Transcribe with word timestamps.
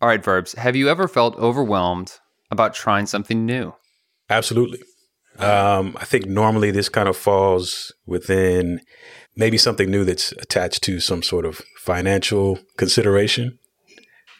All 0.00 0.08
right, 0.08 0.22
verbs. 0.22 0.52
Have 0.54 0.76
you 0.76 0.88
ever 0.88 1.08
felt 1.08 1.36
overwhelmed 1.36 2.12
about 2.50 2.74
trying 2.74 3.06
something 3.06 3.44
new? 3.44 3.74
Absolutely. 4.30 4.80
Um, 5.38 5.96
I 6.00 6.04
think 6.04 6.26
normally 6.26 6.70
this 6.70 6.88
kind 6.88 7.08
of 7.08 7.16
falls 7.16 7.92
within 8.06 8.80
maybe 9.36 9.56
something 9.58 9.90
new 9.90 10.04
that's 10.04 10.32
attached 10.32 10.82
to 10.84 10.98
some 11.00 11.22
sort 11.22 11.44
of 11.46 11.62
financial 11.78 12.58
consideration. 12.76 13.58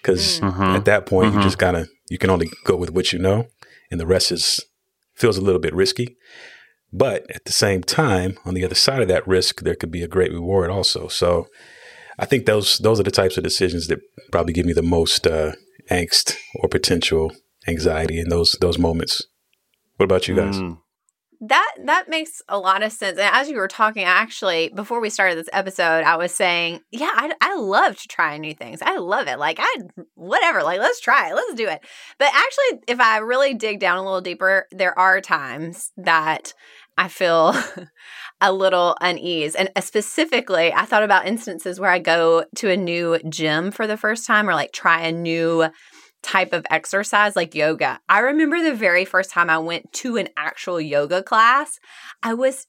Because 0.03 0.41
Mm-hmm. 0.41 0.77
at 0.77 0.85
that 0.85 1.07
point, 1.07 1.33
Mhm. 1.33 1.37
you 1.39 1.43
just 1.43 1.59
kind 1.59 1.77
of 1.77 1.89
you 2.11 2.19
can 2.19 2.31
only 2.31 2.51
go 2.65 2.75
with 2.77 2.91
what 2.91 3.13
you 3.13 3.19
know, 3.19 3.47
and 3.91 4.01
the 4.01 4.07
rest 4.07 4.33
is 4.33 4.61
feels 5.15 5.37
a 5.37 5.41
little 5.43 5.61
bit 5.61 5.75
risky. 5.75 6.17
But 6.93 7.29
at 7.35 7.45
the 7.45 7.53
same 7.53 7.83
time, 7.83 8.39
on 8.45 8.55
the 8.55 8.65
other 8.65 8.75
side 8.77 9.03
of 9.03 9.09
that 9.09 9.27
risk, 9.27 9.61
there 9.63 9.75
could 9.75 9.91
be 9.91 10.03
a 10.03 10.09
great 10.09 10.33
reward 10.33 10.71
also. 10.71 11.09
So 11.09 11.49
I 12.19 12.25
think 12.27 12.47
those 12.47 12.79
those 12.79 12.99
are 12.99 13.05
the 13.05 13.11
types 13.11 13.37
of 13.37 13.45
decisions 13.45 13.87
that 13.89 14.01
probably 14.33 14.53
give 14.53 14.67
me 14.67 14.73
the 14.73 14.83
most 14.83 15.27
uh, 15.27 15.53
angst 15.91 16.35
or 16.57 16.69
potential 16.69 17.33
anxiety 17.67 18.19
in 18.19 18.29
those 18.29 18.57
those 18.61 18.79
moments. 18.79 19.27
What 19.97 20.05
about 20.05 20.29
you 20.29 20.37
guys? 20.37 20.57
Mm. 20.57 20.79
That 21.41 21.73
that 21.85 22.09
makes 22.09 22.43
a 22.49 22.59
lot 22.59 22.83
of 22.83 22.91
sense. 22.91 23.17
And 23.19 23.33
as 23.33 23.49
you 23.49 23.57
were 23.57 23.69
talking, 23.69 24.03
actually 24.03 24.71
before 24.75 25.01
we 25.01 25.11
started 25.11 25.39
this 25.39 25.49
episode, 25.53 26.03
I 26.03 26.17
was 26.17 26.35
saying, 26.35 26.81
yeah, 26.91 27.13
I, 27.13 27.33
I 27.41 27.57
love 27.57 27.97
to 27.97 28.09
try 28.09 28.37
new 28.39 28.55
things. 28.55 28.83
I 28.83 28.97
love 28.97 29.29
it. 29.29 29.39
Like 29.39 29.59
I 29.61 29.77
whatever, 30.15 30.65
like 30.65 30.81
let's 30.81 31.01
try 31.01 31.31
it, 31.31 31.35
let's 31.35 31.55
do 31.55 31.69
it. 31.69 31.81
But 32.19 32.33
actually, 32.35 32.83
if 32.89 33.01
I 33.01 33.19
really 33.19 33.55
dig 33.55 33.79
down 33.79 33.99
a 33.99 34.03
little 34.03 34.21
deeper, 34.21 34.67
there 34.73 34.99
are 34.99 35.21
times 35.21 35.93
that 35.97 36.55
I 36.97 37.07
feel 37.07 37.55
a 38.41 38.53
little 38.53 38.97
unease. 39.01 39.55
And 39.55 39.71
uh, 39.75 39.81
specifically, 39.81 40.73
I 40.73 40.85
thought 40.85 41.03
about 41.03 41.27
instances 41.27 41.81
where 41.81 41.91
I 41.91 41.99
go 41.99 42.45
to 42.57 42.71
a 42.71 42.77
new 42.77 43.19
gym 43.29 43.71
for 43.71 43.87
the 43.87 43.97
first 43.97 44.27
time 44.27 44.49
or 44.49 44.55
like 44.55 44.73
try 44.73 45.03
a 45.03 45.13
new 45.13 45.69
type 46.23 46.53
of 46.53 46.67
exercise 46.71 47.37
like 47.37 47.55
yoga. 47.55 48.01
I 48.09 48.21
remember 48.21 48.63
the 48.63 48.75
very 48.75 49.05
first 49.05 49.31
time 49.31 49.49
I 49.49 49.59
went 49.59 49.93
to 49.95 50.17
an 50.17 50.29
actual 50.37 50.81
yoga 50.81 51.23
class, 51.23 51.79
I 52.23 52.35
was 52.35 52.67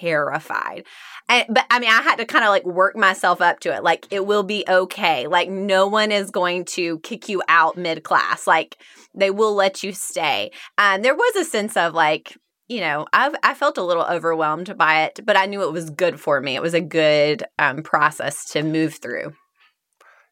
terrified. 0.00 0.84
And, 1.28 1.46
but 1.48 1.64
I 1.70 1.80
mean, 1.80 1.90
I 1.90 2.02
had 2.02 2.16
to 2.16 2.26
kind 2.26 2.44
of 2.44 2.50
like 2.50 2.64
work 2.64 2.96
myself 2.96 3.40
up 3.40 3.60
to 3.60 3.74
it. 3.74 3.82
Like, 3.82 4.06
it 4.10 4.26
will 4.26 4.42
be 4.42 4.64
okay. 4.68 5.26
Like, 5.26 5.48
no 5.48 5.86
one 5.86 6.12
is 6.12 6.30
going 6.30 6.66
to 6.66 6.98
kick 7.00 7.28
you 7.28 7.42
out 7.48 7.76
mid 7.76 8.04
class. 8.04 8.46
Like, 8.46 8.76
they 9.14 9.30
will 9.30 9.54
let 9.54 9.82
you 9.82 9.92
stay. 9.92 10.50
And 10.76 11.04
there 11.04 11.14
was 11.14 11.36
a 11.36 11.44
sense 11.44 11.76
of 11.76 11.94
like, 11.94 12.36
you 12.68 12.80
know, 12.80 13.06
I've, 13.12 13.34
I 13.42 13.54
felt 13.54 13.78
a 13.78 13.82
little 13.82 14.04
overwhelmed 14.04 14.76
by 14.76 15.02
it, 15.04 15.20
but 15.24 15.36
I 15.36 15.46
knew 15.46 15.62
it 15.62 15.72
was 15.72 15.90
good 15.90 16.18
for 16.18 16.40
me. 16.40 16.54
It 16.54 16.62
was 16.62 16.74
a 16.74 16.80
good 16.80 17.44
um, 17.58 17.82
process 17.82 18.50
to 18.52 18.62
move 18.62 18.94
through. 18.94 19.34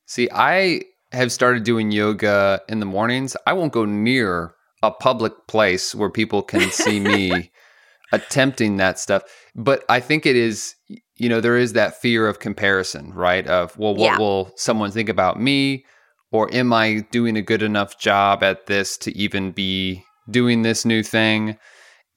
See, 0.06 0.28
I 0.32 0.82
have 1.12 1.30
started 1.30 1.64
doing 1.64 1.90
yoga 1.90 2.60
in 2.68 2.80
the 2.80 2.86
mornings. 2.86 3.36
I 3.46 3.52
won't 3.52 3.72
go 3.72 3.84
near 3.84 4.54
a 4.82 4.90
public 4.90 5.32
place 5.46 5.94
where 5.94 6.10
people 6.10 6.42
can 6.42 6.70
see 6.70 6.98
me 6.98 7.52
attempting 8.12 8.78
that 8.78 8.98
stuff. 8.98 9.22
But 9.54 9.84
I 9.88 10.00
think 10.00 10.26
it 10.26 10.36
is, 10.36 10.74
you 11.16 11.28
know, 11.28 11.40
there 11.40 11.56
is 11.56 11.74
that 11.74 12.00
fear 12.00 12.26
of 12.26 12.40
comparison, 12.40 13.12
right? 13.12 13.46
Of, 13.46 13.76
well, 13.78 13.94
what 13.94 14.04
Yeah. 14.04 14.18
will 14.18 14.52
someone 14.56 14.90
think 14.90 15.08
about 15.08 15.40
me? 15.40 15.84
Or 16.30 16.52
am 16.52 16.72
I 16.72 17.06
doing 17.10 17.36
a 17.36 17.42
good 17.42 17.62
enough 17.62 17.98
job 17.98 18.42
at 18.42 18.66
this 18.66 18.96
to 18.98 19.16
even 19.16 19.52
be 19.52 20.02
doing 20.30 20.62
this 20.62 20.86
new 20.86 21.02
thing? 21.02 21.58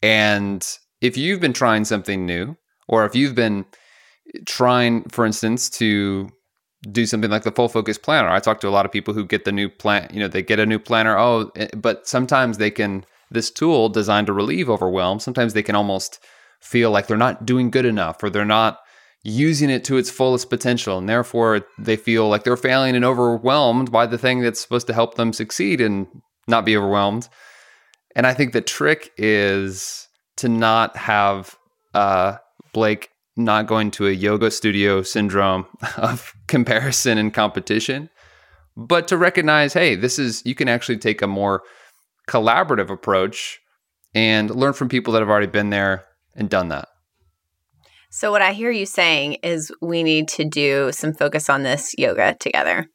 And 0.06 0.64
if 1.02 1.18
you've 1.18 1.40
been 1.40 1.52
trying 1.52 1.84
something 1.84 2.28
new, 2.28 2.56
or 2.88 3.06
if 3.06 3.16
you've 3.16 3.34
been 3.34 3.66
trying, 4.46 5.04
for 5.10 5.26
instance, 5.26 5.68
to 5.72 6.30
do 6.92 7.08
something 7.08 7.32
like 7.32 7.42
the 7.42 7.52
full 7.52 7.70
focus 7.70 7.98
planner. 7.98 8.30
I 8.30 8.40
talk 8.40 8.60
to 8.60 8.68
a 8.68 8.70
lot 8.70 8.86
of 8.86 8.92
people 8.92 9.16
who 9.16 9.26
get 9.26 9.44
the 9.44 9.52
new 9.52 9.68
plan, 9.68 10.08
you 10.14 10.20
know, 10.20 10.28
they 10.28 10.44
get 10.44 10.60
a 10.60 10.66
new 10.68 10.78
planner. 10.78 11.18
Oh, 11.18 11.52
eh, 11.56 11.70
but 11.76 12.08
sometimes 12.08 12.60
they 12.60 12.70
can, 12.70 13.04
this 13.32 13.50
tool 13.50 13.90
designed 13.90 14.28
to 14.28 14.34
relieve 14.34 14.70
overwhelm, 14.70 15.20
sometimes 15.20 15.54
they 15.54 15.64
can 15.64 15.76
almost 15.76 16.20
feel 16.62 16.92
like 16.92 17.08
they're 17.08 17.18
not 17.18 17.44
doing 17.44 17.72
good 17.72 17.86
enough 17.86 18.22
or 18.22 18.30
they're 18.30 18.46
not 18.46 18.82
using 19.24 19.72
it 19.72 19.84
to 19.86 19.98
its 19.98 20.12
fullest 20.12 20.52
potential. 20.52 21.00
And 21.00 21.10
therefore 21.10 21.66
they 21.80 21.96
feel 21.96 22.30
like 22.30 22.44
they're 22.44 22.56
failing 22.56 22.96
and 22.96 23.04
overwhelmed 23.04 23.92
by 23.92 24.06
the 24.06 24.20
thing 24.20 24.42
that's 24.42 24.60
supposed 24.60 24.86
to 24.86 24.94
help 24.94 25.16
them 25.16 25.34
succeed 25.34 25.82
and 25.82 26.06
not 26.48 26.66
be 26.66 26.78
overwhelmed. 26.78 27.28
And 28.16 28.26
I 28.26 28.34
think 28.34 28.54
the 28.54 28.62
trick 28.62 29.12
is 29.18 30.08
to 30.38 30.50
not 30.50 30.96
have 30.98 31.58
uh, 31.94 32.38
Blake 32.74 33.10
not 33.38 33.68
going 33.68 33.92
to 33.92 34.08
a 34.08 34.12
yoga 34.12 34.50
studio 34.50 35.02
syndrome 35.02 35.66
of 35.98 36.34
comparison 36.48 37.18
and 37.18 37.34
competition, 37.34 38.10
but 38.78 39.08
to 39.10 39.18
recognize, 39.18 39.74
hey, 39.74 39.96
this 39.96 40.18
is, 40.18 40.46
you 40.46 40.56
can 40.56 40.70
actually 40.70 40.98
take 40.98 41.22
a 41.22 41.28
more 41.28 41.64
collaborative 42.28 42.90
approach 42.90 43.60
and 44.14 44.50
learn 44.50 44.74
from 44.74 44.90
people 44.90 45.14
that 45.14 45.20
have 45.20 45.30
already 45.30 45.48
been 45.48 45.70
there 45.70 46.06
and 46.36 46.50
done 46.50 46.70
that. 46.70 46.88
So, 48.10 48.32
what 48.32 48.42
I 48.42 48.54
hear 48.54 48.72
you 48.72 48.86
saying 48.86 49.34
is 49.44 49.74
we 49.82 50.02
need 50.02 50.30
to 50.30 50.46
do 50.46 50.94
some 50.94 51.14
focus 51.14 51.50
on 51.50 51.64
this 51.64 51.94
yoga 51.98 52.36
together. 52.40 52.90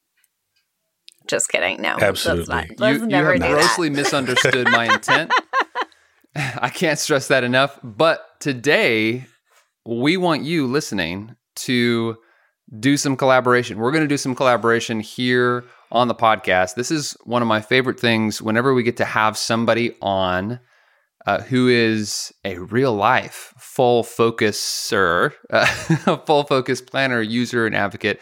Just 1.31 1.49
kidding. 1.49 1.81
No, 1.81 1.97
Absolutely. 2.01 2.47
Let's, 2.55 2.71
not, 2.71 2.81
let's 2.81 2.99
you, 2.99 3.05
you 3.05 3.07
never 3.07 3.33
have 3.33 3.41
do 3.41 3.49
grossly 3.49 3.89
that. 3.89 3.97
misunderstood 3.97 4.69
my 4.71 4.93
intent. 4.93 5.33
I 6.37 6.69
can't 6.71 6.99
stress 6.99 7.29
that 7.29 7.45
enough. 7.45 7.79
But 7.83 8.25
today, 8.41 9.27
we 9.87 10.17
want 10.17 10.43
you 10.43 10.67
listening 10.67 11.37
to 11.57 12.17
do 12.79 12.97
some 12.97 13.17
collaboration. 13.17 13.79
We're 13.79 13.91
going 13.93 14.05
to 14.05 14.09
do 14.09 14.17
some 14.17 14.35
collaboration 14.35 15.01
here 15.01 15.65
on 15.91 16.09
the 16.09 16.15
podcast. 16.15 16.75
This 16.75 16.91
is 16.91 17.17
one 17.25 17.43
of 17.43 17.49
my 17.49 17.61
favorite 17.61 17.99
things 17.99 18.41
whenever 18.41 18.75
we 18.75 18.83
get 18.83 18.97
to 18.99 19.05
have 19.05 19.37
somebody 19.37 19.97
on 20.01 20.61
uh, 21.27 21.43
who 21.43 21.69
is 21.69 22.33
a 22.45 22.59
real 22.59 22.95
life 22.95 23.53
full 23.59 24.03
focuser, 24.03 25.33
uh, 25.51 26.17
full 26.19 26.45
focus 26.45 26.81
planner, 26.81 27.21
user, 27.21 27.67
and 27.67 27.75
advocate. 27.75 28.21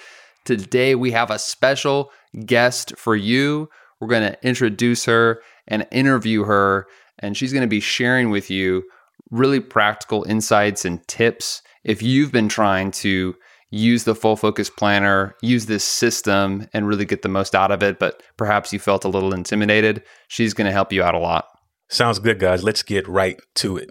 Today, 0.49 0.95
we 0.95 1.11
have 1.11 1.31
a 1.31 1.39
special 1.39 2.11
guest 2.47 2.95
for 2.97 3.15
you. 3.15 3.69
We're 4.01 4.09
going 4.09 4.33
to 4.33 4.39
introduce 4.43 5.05
her 5.05 5.43
and 5.67 5.87
interview 5.93 6.45
her, 6.45 6.87
and 7.19 7.37
she's 7.37 7.53
going 7.53 7.65
to 7.65 7.69
be 7.69 7.81
sharing 7.81 8.31
with 8.31 8.49
you 8.49 8.85
really 9.31 9.61
practical 9.61 10.25
insights 10.25 10.87
and 10.87 11.07
tips 11.07 11.61
if 11.85 12.03
you've 12.03 12.33
been 12.33 12.49
trying 12.49 12.93
to 12.93 13.37
use 13.71 14.05
the 14.05 14.15
full 14.15 14.37
focus 14.37 14.71
planner, 14.71 15.35
use 15.43 15.67
this 15.67 15.85
system, 15.85 16.67
and 16.73 16.89
really 16.89 17.05
get 17.05 17.21
the 17.21 17.29
most 17.29 17.55
out 17.55 17.71
of 17.71 17.83
it, 17.83 17.99
but 17.99 18.23
perhaps 18.39 18.73
you 18.73 18.79
felt 18.79 19.05
a 19.05 19.09
little 19.09 19.35
intimidated. 19.35 20.03
She's 20.29 20.55
going 20.55 20.65
to 20.65 20.73
help 20.73 20.95
you 20.95 21.03
out 21.03 21.15
a 21.15 21.19
lot. 21.19 21.45
Sounds 21.91 22.19
good, 22.21 22.39
guys. 22.39 22.65
Let's 22.65 22.83
get 22.83 23.07
right 23.07 23.39
to 23.57 23.77
it. 23.77 23.91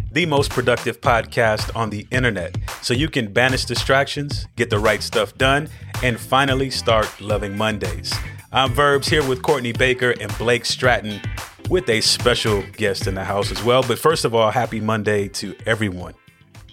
the 0.11 0.25
most 0.25 0.51
productive 0.51 0.99
podcast 0.99 1.73
on 1.73 1.89
the 1.89 2.05
internet. 2.11 2.57
So 2.81 2.93
you 2.93 3.09
can 3.09 3.31
banish 3.31 3.63
distractions, 3.63 4.45
get 4.57 4.69
the 4.69 4.77
right 4.77 5.01
stuff 5.01 5.37
done, 5.37 5.69
and 6.03 6.19
finally 6.19 6.69
start 6.69 7.21
loving 7.21 7.57
Mondays. 7.57 8.13
I'm 8.51 8.73
Verbs 8.73 9.07
here 9.07 9.25
with 9.25 9.41
Courtney 9.41 9.71
Baker 9.71 10.13
and 10.19 10.37
Blake 10.37 10.65
Stratton 10.65 11.21
with 11.69 11.87
a 11.87 12.01
special 12.01 12.61
guest 12.73 13.07
in 13.07 13.15
the 13.15 13.23
house 13.23 13.51
as 13.51 13.63
well. 13.63 13.83
But 13.83 13.99
first 13.99 14.25
of 14.25 14.35
all, 14.35 14.51
happy 14.51 14.81
Monday 14.81 15.29
to 15.29 15.55
everyone. 15.65 16.13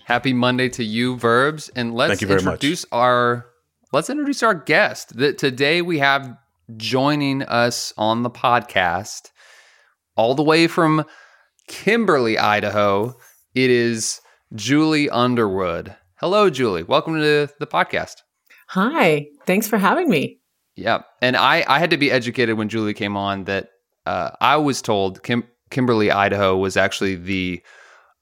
Happy 0.05 0.33
Monday 0.33 0.69
to 0.71 0.83
you, 0.83 1.17
Verbs, 1.17 1.69
and 1.77 1.95
let's 1.95 2.21
very 2.21 2.43
much. 2.43 2.55
introduce 2.55 2.87
our 2.91 3.47
let's 3.93 4.11
introduce 4.11 4.43
our 4.43 4.55
guest. 4.55 5.17
That 5.17 5.39
today 5.39 5.81
we 5.81 6.01
have 6.01 6.37
joining 6.77 7.43
us 7.43 7.93
on 7.97 8.25
the 8.25 8.31
podcast, 8.31 9.31
all 10.17 10.35
the 10.35 10.43
way 10.43 10.67
from 10.67 11.05
Kimberly, 11.69 12.39
Idaho. 12.39 13.15
It 13.59 13.71
is 13.71 14.21
Julie 14.55 15.11
Underwood. 15.11 15.97
Hello, 16.21 16.49
Julie. 16.49 16.85
Welcome 16.85 17.15
to 17.15 17.49
the 17.59 17.67
podcast. 17.67 18.19
Hi, 18.69 19.27
thanks 19.47 19.67
for 19.67 19.79
having 19.79 20.09
me. 20.09 20.39
Yeah, 20.77 21.01
and 21.21 21.37
I 21.37 21.65
I 21.67 21.81
had 21.81 21.91
to 21.91 21.97
be 21.97 22.09
educated 22.13 22.57
when 22.57 22.69
Julie 22.69 22.95
came 22.95 23.17
on 23.17 23.47
that 23.47 23.71
uh, 24.07 24.31
I 24.41 24.59
was 24.59 24.81
told 24.81 25.25
Kim, 25.25 25.43
Kimberly, 25.73 26.13
Idaho 26.13 26.57
was 26.57 26.77
actually 26.77 27.17
the 27.17 27.61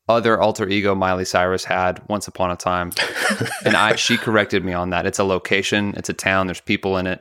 other 0.09 0.41
alter 0.41 0.67
ego 0.71 0.95
Miley 0.95 1.27
Cyrus 1.27 1.65
had 1.65 2.01
once 2.09 2.27
upon 2.27 2.51
a 2.51 2.57
time, 2.57 2.93
and 3.67 3.77
I 3.77 3.97
she 3.97 4.17
corrected 4.17 4.65
me 4.65 4.73
on 4.73 4.89
that. 4.89 5.05
It's 5.05 5.19
a 5.19 5.25
location, 5.25 5.93
it's 5.99 6.09
a 6.09 6.15
town, 6.15 6.47
there's 6.47 6.63
people 6.63 6.97
in 6.97 7.07
it. 7.07 7.21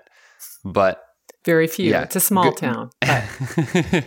but 0.63 1.01
very 1.43 1.67
few. 1.67 1.91
Yeah. 1.91 2.03
It's 2.03 2.15
a 2.15 2.21
small 2.21 2.51
Good- 2.51 2.59
town. 2.59 2.91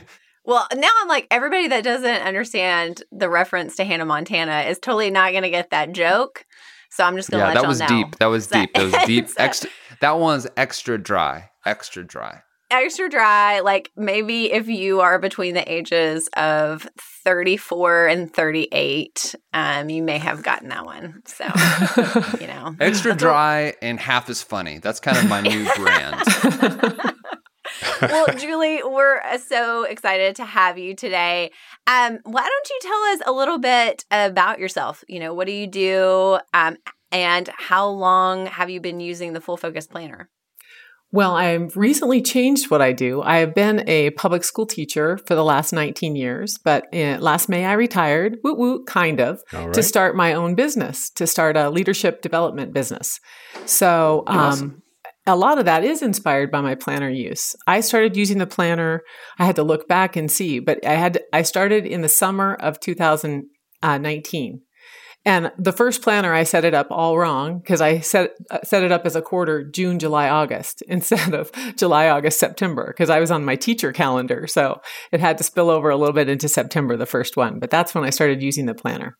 Well, 0.48 0.66
now 0.74 0.88
I'm 1.02 1.08
like 1.08 1.26
everybody 1.30 1.68
that 1.68 1.84
doesn't 1.84 2.22
understand 2.22 3.02
the 3.12 3.28
reference 3.28 3.76
to 3.76 3.84
Hannah 3.84 4.06
Montana 4.06 4.60
is 4.62 4.78
totally 4.78 5.10
not 5.10 5.32
going 5.32 5.42
to 5.42 5.50
get 5.50 5.68
that 5.70 5.92
joke. 5.92 6.46
So 6.88 7.04
I'm 7.04 7.16
just 7.16 7.30
going 7.30 7.40
to 7.40 7.42
yeah, 7.42 7.48
let 7.48 7.54
that 7.56 7.62
y'all 7.64 7.68
was 7.68 7.80
deep. 7.80 8.16
That 8.18 8.26
was 8.26 8.46
deep. 8.46 8.72
That 8.72 8.84
was 8.84 8.94
deep. 9.06 9.28
extra. 9.36 9.68
That 10.00 10.18
one's 10.18 10.46
extra 10.56 10.96
dry. 10.96 11.50
Extra 11.66 12.02
dry. 12.02 12.40
Extra 12.70 13.10
dry, 13.10 13.60
like 13.60 13.90
maybe 13.94 14.50
if 14.50 14.68
you 14.68 15.00
are 15.00 15.18
between 15.18 15.52
the 15.52 15.70
ages 15.70 16.30
of 16.34 16.88
34 17.24 18.06
and 18.06 18.32
38, 18.32 19.34
um, 19.52 19.90
you 19.90 20.02
may 20.02 20.16
have 20.16 20.42
gotten 20.42 20.70
that 20.70 20.86
one. 20.86 21.22
So, 21.26 21.44
you 22.40 22.46
know. 22.46 22.74
Extra 22.80 23.14
dry 23.16 23.74
and 23.82 24.00
half 24.00 24.30
as 24.30 24.42
funny. 24.42 24.78
That's 24.78 25.00
kind 25.00 25.18
of 25.18 25.28
my 25.28 25.42
new 25.42 25.66
brand. 25.76 27.14
well, 28.02 28.26
Julie, 28.36 28.82
we're 28.84 29.20
uh, 29.20 29.38
so 29.38 29.84
excited 29.84 30.36
to 30.36 30.44
have 30.44 30.78
you 30.78 30.94
today. 30.94 31.50
Um, 31.86 32.18
why 32.24 32.42
don't 32.42 32.70
you 32.70 32.78
tell 32.82 33.02
us 33.12 33.20
a 33.26 33.32
little 33.32 33.58
bit 33.58 34.04
about 34.10 34.58
yourself? 34.58 35.04
You 35.08 35.20
know, 35.20 35.34
what 35.34 35.46
do 35.46 35.52
you 35.52 35.66
do? 35.66 36.38
Um, 36.54 36.76
and 37.10 37.48
how 37.56 37.88
long 37.88 38.46
have 38.46 38.70
you 38.70 38.80
been 38.80 39.00
using 39.00 39.32
the 39.32 39.40
Full 39.40 39.56
Focus 39.56 39.86
Planner? 39.86 40.28
Well, 41.10 41.34
I've 41.36 41.74
recently 41.74 42.20
changed 42.20 42.70
what 42.70 42.82
I 42.82 42.92
do. 42.92 43.22
I 43.22 43.38
have 43.38 43.54
been 43.54 43.88
a 43.88 44.10
public 44.10 44.44
school 44.44 44.66
teacher 44.66 45.16
for 45.26 45.34
the 45.34 45.44
last 45.44 45.72
19 45.72 46.16
years, 46.16 46.58
but 46.62 46.84
uh, 46.92 47.16
last 47.18 47.48
May 47.48 47.64
I 47.64 47.72
retired, 47.72 48.36
woot 48.44 48.58
woot, 48.58 48.86
kind 48.86 49.18
of, 49.18 49.40
All 49.54 49.66
right. 49.66 49.74
to 49.74 49.82
start 49.82 50.16
my 50.16 50.34
own 50.34 50.54
business, 50.54 51.08
to 51.10 51.26
start 51.26 51.56
a 51.56 51.70
leadership 51.70 52.20
development 52.20 52.74
business. 52.74 53.20
So, 53.64 54.24
um, 54.26 54.38
Awesome. 54.38 54.82
A 55.28 55.36
lot 55.36 55.58
of 55.58 55.66
that 55.66 55.84
is 55.84 56.02
inspired 56.02 56.50
by 56.50 56.62
my 56.62 56.74
planner 56.74 57.10
use. 57.10 57.54
I 57.66 57.80
started 57.80 58.16
using 58.16 58.38
the 58.38 58.46
planner. 58.46 59.02
I 59.38 59.44
had 59.44 59.56
to 59.56 59.62
look 59.62 59.86
back 59.86 60.16
and 60.16 60.30
see, 60.30 60.58
but 60.58 60.84
I 60.84 60.94
had 60.94 61.20
I 61.32 61.42
started 61.42 61.86
in 61.86 62.00
the 62.00 62.08
summer 62.08 62.54
of 62.54 62.80
2019. 62.80 64.62
And 65.24 65.52
the 65.58 65.72
first 65.72 66.00
planner, 66.00 66.32
I 66.32 66.44
set 66.44 66.64
it 66.64 66.72
up 66.72 66.86
all 66.90 67.18
wrong 67.18 67.58
because 67.58 67.82
I 67.82 68.00
set 68.00 68.30
uh, 68.50 68.60
set 68.64 68.82
it 68.82 68.90
up 68.90 69.04
as 69.04 69.14
a 69.14 69.20
quarter 69.20 69.62
June, 69.62 69.98
July, 69.98 70.30
August 70.30 70.82
instead 70.88 71.34
of 71.34 71.52
July, 71.76 72.08
August, 72.08 72.40
September 72.40 72.86
because 72.86 73.10
I 73.10 73.20
was 73.20 73.30
on 73.30 73.44
my 73.44 73.56
teacher 73.56 73.92
calendar. 73.92 74.46
So 74.46 74.80
it 75.12 75.20
had 75.20 75.36
to 75.38 75.44
spill 75.44 75.68
over 75.68 75.90
a 75.90 75.96
little 75.96 76.14
bit 76.14 76.30
into 76.30 76.48
September, 76.48 76.96
the 76.96 77.04
first 77.04 77.36
one. 77.36 77.58
But 77.58 77.68
that's 77.68 77.94
when 77.94 78.04
I 78.04 78.10
started 78.10 78.42
using 78.42 78.64
the 78.64 78.74
planner. 78.74 79.18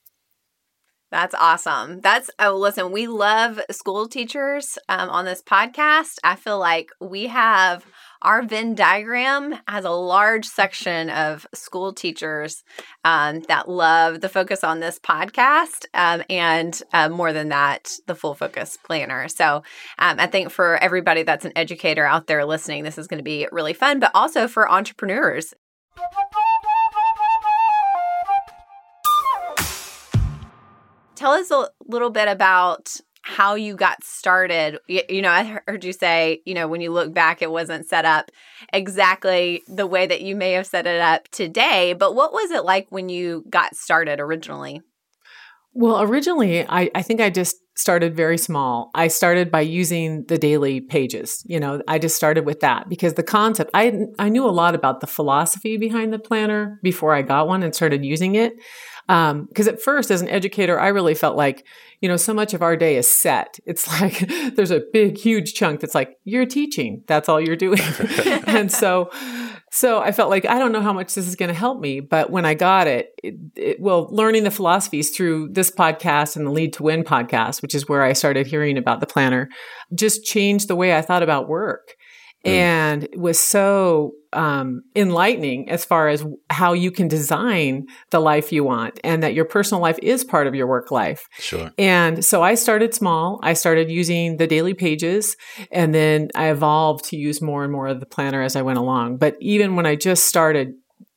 That's 1.11 1.35
awesome. 1.35 2.01
That's 2.03 2.31
oh, 2.39 2.57
listen, 2.57 2.93
we 2.93 3.07
love 3.07 3.61
school 3.71 4.09
teachers 4.09 4.79
um, 4.91 5.09
on 5.09 5.25
this 5.25 5.43
podcast. 5.43 6.17
I 6.23 6.37
feel 6.37 6.59
like 6.59 6.91
we 7.01 7.29
have 7.29 7.87
our 8.21 8.43
Venn 8.43 8.75
diagram 8.75 9.59
has 9.69 9.87
a 9.87 9.91
large 9.91 10.45
section 10.45 11.09
of 11.09 11.47
school 11.55 11.95
teachers 11.95 12.63
um, 13.05 13.41
that 13.49 13.71
love 13.71 14.21
the 14.21 14.29
focus 14.29 14.63
on 14.63 14.81
this 14.81 14.99
podcast, 14.99 15.87
um, 15.95 16.23
and 16.29 16.83
uh, 16.93 17.09
more 17.09 17.33
than 17.33 17.49
that, 17.49 17.93
the 18.07 18.15
full 18.15 18.35
focus 18.35 18.77
planner. 18.85 19.29
So 19.29 19.63
um, 19.99 20.21
I 20.21 20.27
think 20.27 20.51
for 20.51 20.77
everybody 20.77 21.23
that's 21.23 21.45
an 21.47 21.53
educator 21.57 22.05
out 22.05 22.27
there 22.27 22.45
listening, 22.45 22.85
this 22.85 22.99
is 22.99 23.07
going 23.07 23.19
to 23.19 23.25
be 23.25 23.49
really 23.51 23.73
fun, 23.73 23.99
but 23.99 24.11
also 24.15 24.47
for 24.47 24.71
entrepreneurs. 24.71 25.55
Tell 31.19 31.33
us 31.33 31.51
a 31.51 31.69
little 31.85 32.11
bit 32.11 32.29
about 32.29 32.95
how 33.23 33.57
you 33.57 33.75
got 33.75 34.05
started. 34.05 34.79
You, 34.87 35.03
you 35.09 35.21
know, 35.21 35.33
I 35.33 35.59
heard 35.67 35.83
you 35.83 35.93
say, 35.93 36.43
you 36.47 36.55
know, 36.55 36.69
when 36.69 36.81
you 36.81 36.93
look 36.93 37.13
back, 37.13 37.43
it 37.43 37.51
wasn't 37.51 37.89
set 37.89 38.05
up 38.05 38.31
exactly 38.73 39.65
the 39.67 39.89
way 39.89 40.07
that 40.07 40.21
you 40.21 40.37
may 40.37 40.53
have 40.53 40.69
set 40.69 40.87
it 40.87 41.01
up 41.01 41.27
today. 41.33 41.93
But 41.93 42.15
what 42.15 42.33
was 42.33 42.53
it 42.53 42.65
like 42.65 42.87
when 42.91 43.09
you 43.09 43.45
got 43.51 43.75
started 43.75 44.21
originally? 44.21 44.81
Well, 45.73 46.01
originally, 46.03 46.65
I, 46.69 46.89
I 46.95 47.03
think 47.03 47.21
I 47.21 47.31
just 47.31 47.57
started 47.77 48.17
very 48.17 48.39
small. 48.39 48.91
I 48.95 49.09
started 49.09 49.51
by 49.51 49.63
using 49.63 50.25
the 50.27 50.39
daily 50.39 50.81
pages. 50.81 51.43
You 51.47 51.59
know, 51.59 51.83
I 51.89 51.99
just 51.99 52.15
started 52.15 52.47
with 52.47 52.61
that 52.61 52.89
because 52.89 53.15
the 53.15 53.25
concept, 53.25 53.71
I, 53.75 54.07
I 54.21 54.29
knew 54.29 54.45
a 54.45 54.51
lot 54.51 54.77
about 54.77 55.01
the 55.01 55.07
philosophy 55.09 55.77
behind 55.79 56.13
the 56.13 56.19
planner 56.21 56.79
before 56.85 57.13
I 57.13 57.23
got 57.23 57.49
one 57.49 57.65
and 57.65 57.75
started 57.75 58.05
using 58.05 58.37
it. 58.37 58.55
Um, 59.09 59.47
because 59.47 59.67
at 59.69 59.81
first, 59.81 60.11
as 60.11 60.21
an 60.21 60.29
educator, 60.29 60.79
I 60.79 60.89
really 60.89 61.15
felt 61.15 61.37
like, 61.37 61.67
you 62.01 62.09
know, 62.09 62.17
so 62.17 62.35
much 62.35 62.53
of 62.53 62.61
our 62.63 62.77
day 62.77 62.97
is 62.97 63.09
set. 63.09 63.59
It's 63.65 63.89
like 64.01 64.19
there's 64.55 64.71
a 64.71 64.83
big, 64.93 65.17
huge 65.17 65.55
chunk 65.55 65.81
that's 65.81 65.95
like, 65.95 66.17
you're 66.25 66.47
teaching, 66.47 67.03
that's 67.07 67.29
all 67.29 67.41
you're 67.41 67.57
doing. 67.57 67.81
and 68.47 68.71
so, 68.71 69.11
so 69.71 70.01
I 70.01 70.13
felt 70.13 70.31
like 70.31 70.45
I 70.45 70.59
don't 70.59 70.73
know 70.73 70.83
how 70.83 70.93
much 70.93 71.15
this 71.15 71.27
is 71.27 71.37
going 71.37 71.49
to 71.49 71.55
help 71.55 71.81
me, 71.81 72.01
but 72.01 72.31
when 72.31 72.45
I 72.45 72.55
got 72.55 72.87
it, 72.87 73.11
it, 73.23 73.35
it, 73.57 73.81
well, 73.81 74.09
learning 74.11 74.45
the 74.45 74.51
philosophies 74.51 75.11
through 75.11 75.49
this 75.53 75.71
podcast 75.71 76.37
and 76.37 76.47
the 76.47 76.51
Lead 76.51 76.75
to 76.75 76.83
Win 76.83 77.03
podcast, 77.03 77.63
which 77.63 77.75
is 77.75 77.89
where 77.89 78.03
I 78.03 78.13
started 78.13 78.47
hearing 78.47 78.77
about 78.77 79.01
the 79.01 79.07
planner, 79.07 79.49
just 79.95 80.25
changed 80.25 80.69
the 80.69 80.77
way 80.77 80.97
I 80.97 81.03
thought 81.03 81.23
about 81.23 81.49
work. 81.49 81.95
Mm. 82.45 82.51
And 82.51 83.05
it 83.05 83.19
was 83.19 83.39
so 83.39 84.13
um, 84.33 84.83
enlightening 84.95 85.71
as 85.71 85.85
far 85.85 86.09
as 86.09 86.25
how 86.51 86.73
you 86.73 86.91
can 86.91 87.09
design 87.09 87.87
the 88.11 88.21
life 88.21 88.53
you 88.53 88.63
want, 88.63 89.01
and 89.03 89.23
that 89.23 89.35
your 89.35 89.45
personal 89.45 89.81
life 89.83 89.99
is 90.03 90.25
part 90.25 90.47
of 90.47 90.55
your 90.55 90.67
work 90.67 90.91
life. 90.91 91.27
Sure. 91.39 91.71
And 91.79 92.25
so 92.25 92.43
I 92.43 92.55
started 92.55 92.95
small. 92.95 93.41
I 93.43 93.55
started 93.55 93.91
using 93.91 94.37
the 94.37 94.47
daily 94.47 94.75
pages 94.75 95.37
and 95.73 95.95
then 95.95 96.29
I 96.35 96.51
evolved 96.51 97.07
to 97.07 97.17
use 97.17 97.43
more 97.43 97.65
and 97.65 97.73
more 97.73 97.89
of 97.89 98.01
the 98.01 98.07
planner 98.07 98.43
as 98.43 98.55
I 98.55 98.63
went 98.63 98.79
along. 98.79 99.17
But 99.17 99.37
even 99.41 99.77
when 99.77 99.87
I 99.87 99.97
just 99.97 100.27
started 100.27 100.75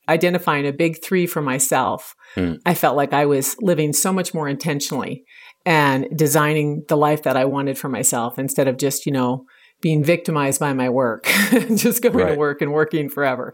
identifying 0.08 0.66
a 0.66 0.72
big 0.72 1.04
three 1.04 1.26
for 1.26 1.42
myself, 1.42 2.14
Hmm. 2.34 2.54
I 2.64 2.74
felt 2.74 2.96
like 2.96 3.12
I 3.12 3.26
was 3.26 3.56
living 3.60 3.92
so 3.92 4.12
much 4.12 4.32
more 4.32 4.48
intentionally 4.48 5.24
and 5.64 6.06
designing 6.16 6.84
the 6.88 6.96
life 6.96 7.22
that 7.24 7.36
I 7.36 7.44
wanted 7.44 7.78
for 7.78 7.88
myself 7.88 8.38
instead 8.38 8.68
of 8.68 8.78
just, 8.78 9.06
you 9.06 9.12
know, 9.12 9.44
being 9.82 10.02
victimized 10.02 10.60
by 10.60 10.72
my 10.72 10.88
work, 10.88 11.24
just 11.74 12.00
going 12.00 12.16
to 12.16 12.36
work 12.36 12.62
and 12.62 12.72
working 12.72 13.10
forever. 13.10 13.52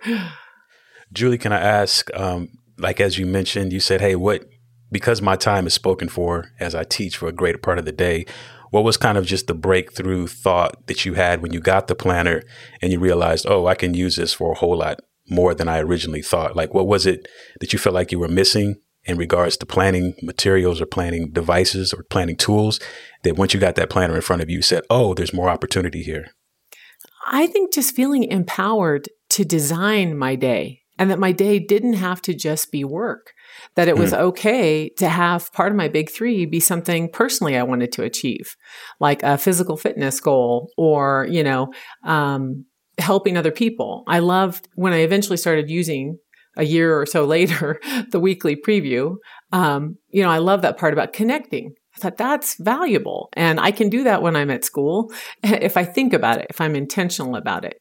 Julie, 1.13 1.39
can 1.39 1.53
I 1.53 1.59
ask, 1.59 2.15
um, 2.15 2.51
like 2.77 3.01
as 3.01 3.19
you 3.19 3.27
mentioned, 3.27 3.73
you 3.73 3.81
said, 3.81 4.01
hey, 4.01 4.15
what, 4.15 4.45
because 4.93 5.21
my 5.21 5.35
time 5.35 5.67
is 5.67 5.75
spoken 5.75 6.09
for 6.09 6.51
as 6.61 6.75
I 6.75 6.85
teach 6.85 7.17
for 7.17 7.29
a 7.29 7.33
greater 7.33 7.59
part 7.59 7.79
of 7.79 7.87
the 7.87 7.93
day, 7.93 8.27
what 8.71 8.85
was 8.85 8.99
kind 8.99 9.17
of 9.17 9.25
just 9.25 9.47
the 9.47 9.55
breakthrough 9.55 10.27
thought 10.27 10.87
that 10.87 11.07
you 11.07 11.15
had 11.15 11.41
when 11.41 11.55
you 11.55 11.61
got 11.61 11.89
the 11.89 11.95
planner 11.95 12.43
and 12.83 12.93
you 12.93 13.01
realized, 13.01 13.47
oh, 13.49 13.67
I 13.67 13.75
can 13.75 13.95
use 13.95 14.17
this 14.17 14.35
for 14.35 14.53
a 14.53 14.57
whole 14.57 14.77
lot 14.77 15.01
more 15.31 15.55
than 15.55 15.69
I 15.69 15.79
originally 15.79 16.23
thought? 16.23 16.55
Like, 16.55 16.75
what 16.75 16.87
was 16.87 17.07
it 17.07 17.27
that 17.61 17.73
you 17.73 17.79
felt 17.79 17.95
like 17.95 18.13
you 18.13 18.19
were 18.19 18.29
missing 18.29 18.77
in 19.09 19.17
regards 19.17 19.57
to 19.57 19.67
planning 19.67 20.15
materials 20.23 20.81
or 20.81 20.87
planning 20.87 21.31
devices 21.33 21.95
or 21.95 22.05
planning 22.05 22.37
tools 22.37 22.79
that 23.25 23.37
once 23.37 23.55
you 23.55 23.59
got 23.59 23.75
that 23.75 23.91
planner 23.91 24.15
in 24.15 24.21
front 24.21 24.43
of 24.43 24.51
you, 24.51 24.57
you 24.57 24.63
said, 24.63 24.85
oh, 24.91 25.15
there's 25.15 25.33
more 25.33 25.49
opportunity 25.49 26.03
here? 26.03 26.27
I 27.27 27.47
think 27.47 27.73
just 27.73 27.97
feeling 27.97 28.25
empowered 28.25 29.09
to 29.31 29.45
design 29.45 30.17
my 30.17 30.37
day 30.37 30.83
and 30.99 31.11
that 31.11 31.19
my 31.19 31.33
day 31.33 31.59
didn't 31.59 31.95
have 31.95 32.21
to 32.23 32.35
just 32.35 32.71
be 32.71 32.85
work, 32.85 33.33
that 33.77 33.89
it 33.89 33.97
was 33.97 34.13
okay 34.13 34.89
to 34.99 35.09
have 35.09 35.53
part 35.53 35.71
of 35.71 35.77
my 35.77 35.89
big 35.89 36.11
three 36.11 36.45
be 36.45 36.61
something 36.61 37.09
personally 37.11 37.57
I 37.57 37.63
wanted 37.63 37.93
to 37.93 38.03
achieve, 38.03 38.57
like 38.99 39.23
a 39.23 39.39
physical 39.39 39.77
fitness 39.77 40.21
goal 40.21 40.71
or, 40.77 41.27
you 41.31 41.45
know, 41.45 41.73
um, 42.05 42.65
helping 42.99 43.37
other 43.37 43.53
people. 43.53 44.03
I 44.09 44.19
loved 44.19 44.69
when 44.75 44.93
I 44.93 44.99
eventually 44.99 45.37
started 45.37 45.71
using 45.71 46.19
a 46.59 46.65
year 46.65 47.01
or 47.01 47.07
so 47.07 47.25
later 47.37 47.81
the 48.11 48.21
weekly 48.21 48.57
preview. 48.57 49.17
Um, 49.53 49.97
you 50.11 50.23
know, 50.23 50.31
I 50.31 50.39
love 50.39 50.63
that 50.63 50.77
part 50.77 50.93
about 50.93 51.15
connecting. 51.15 51.73
I 51.97 52.01
thought 52.01 52.17
that's 52.17 52.57
valuable. 52.61 53.29
And 53.33 53.59
I 53.59 53.71
can 53.71 53.89
do 53.89 54.05
that 54.05 54.23
when 54.23 54.37
I'm 54.37 54.51
at 54.51 54.65
school 54.65 55.11
if 55.43 55.77
I 55.77 55.85
think 55.85 56.13
about 56.13 56.39
it, 56.39 56.47
if 56.51 56.61
I'm 56.61 56.77
intentional 56.77 57.37
about 57.37 57.65
it. 57.65 57.79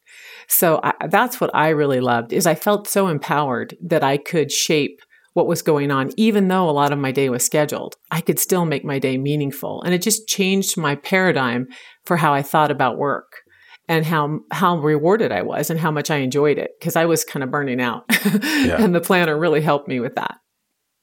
So 0.48 0.80
I, 0.84 0.94
that's 1.08 1.42
what 1.42 1.52
I 1.54 1.70
really 1.70 2.00
loved 2.00 2.32
is 2.32 2.48
I 2.48 2.56
felt 2.56 2.88
so 2.88 3.08
empowered 3.08 3.76
that 3.82 4.04
I 4.04 4.18
could 4.18 4.52
shape 4.52 5.02
what 5.34 5.48
was 5.48 5.62
going 5.62 5.92
on 5.92 6.10
even 6.18 6.48
though 6.48 6.68
a 6.68 6.72
lot 6.72 6.92
of 6.92 6.98
my 6.98 7.12
day 7.12 7.30
was 7.30 7.46
scheduled. 7.46 7.96
I 8.10 8.22
could 8.22 8.40
still 8.40 8.66
make 8.66 8.84
my 8.84 8.98
day 8.98 9.18
meaningful 9.18 9.84
and 9.84 9.94
it 9.94 10.02
just 10.02 10.28
changed 10.28 10.78
my 10.78 10.96
paradigm 10.96 11.68
for 12.06 12.18
how 12.18 12.34
I 12.34 12.42
thought 12.42 12.72
about 12.72 12.98
work 12.98 13.44
and 13.88 14.06
how 14.06 14.40
how 14.52 14.78
rewarded 14.78 15.32
I 15.32 15.42
was 15.42 15.70
and 15.70 15.80
how 15.80 15.92
much 15.92 16.12
I 16.12 16.18
enjoyed 16.18 16.58
it 16.58 16.72
because 16.80 16.96
I 16.96 17.06
was 17.06 17.24
kind 17.24 17.44
of 17.44 17.52
burning 17.52 17.82
out. 17.82 18.06
and 18.26 18.94
the 18.94 19.02
planner 19.02 19.38
really 19.38 19.62
helped 19.62 19.88
me 19.88 20.00
with 20.00 20.16
that. 20.16 20.38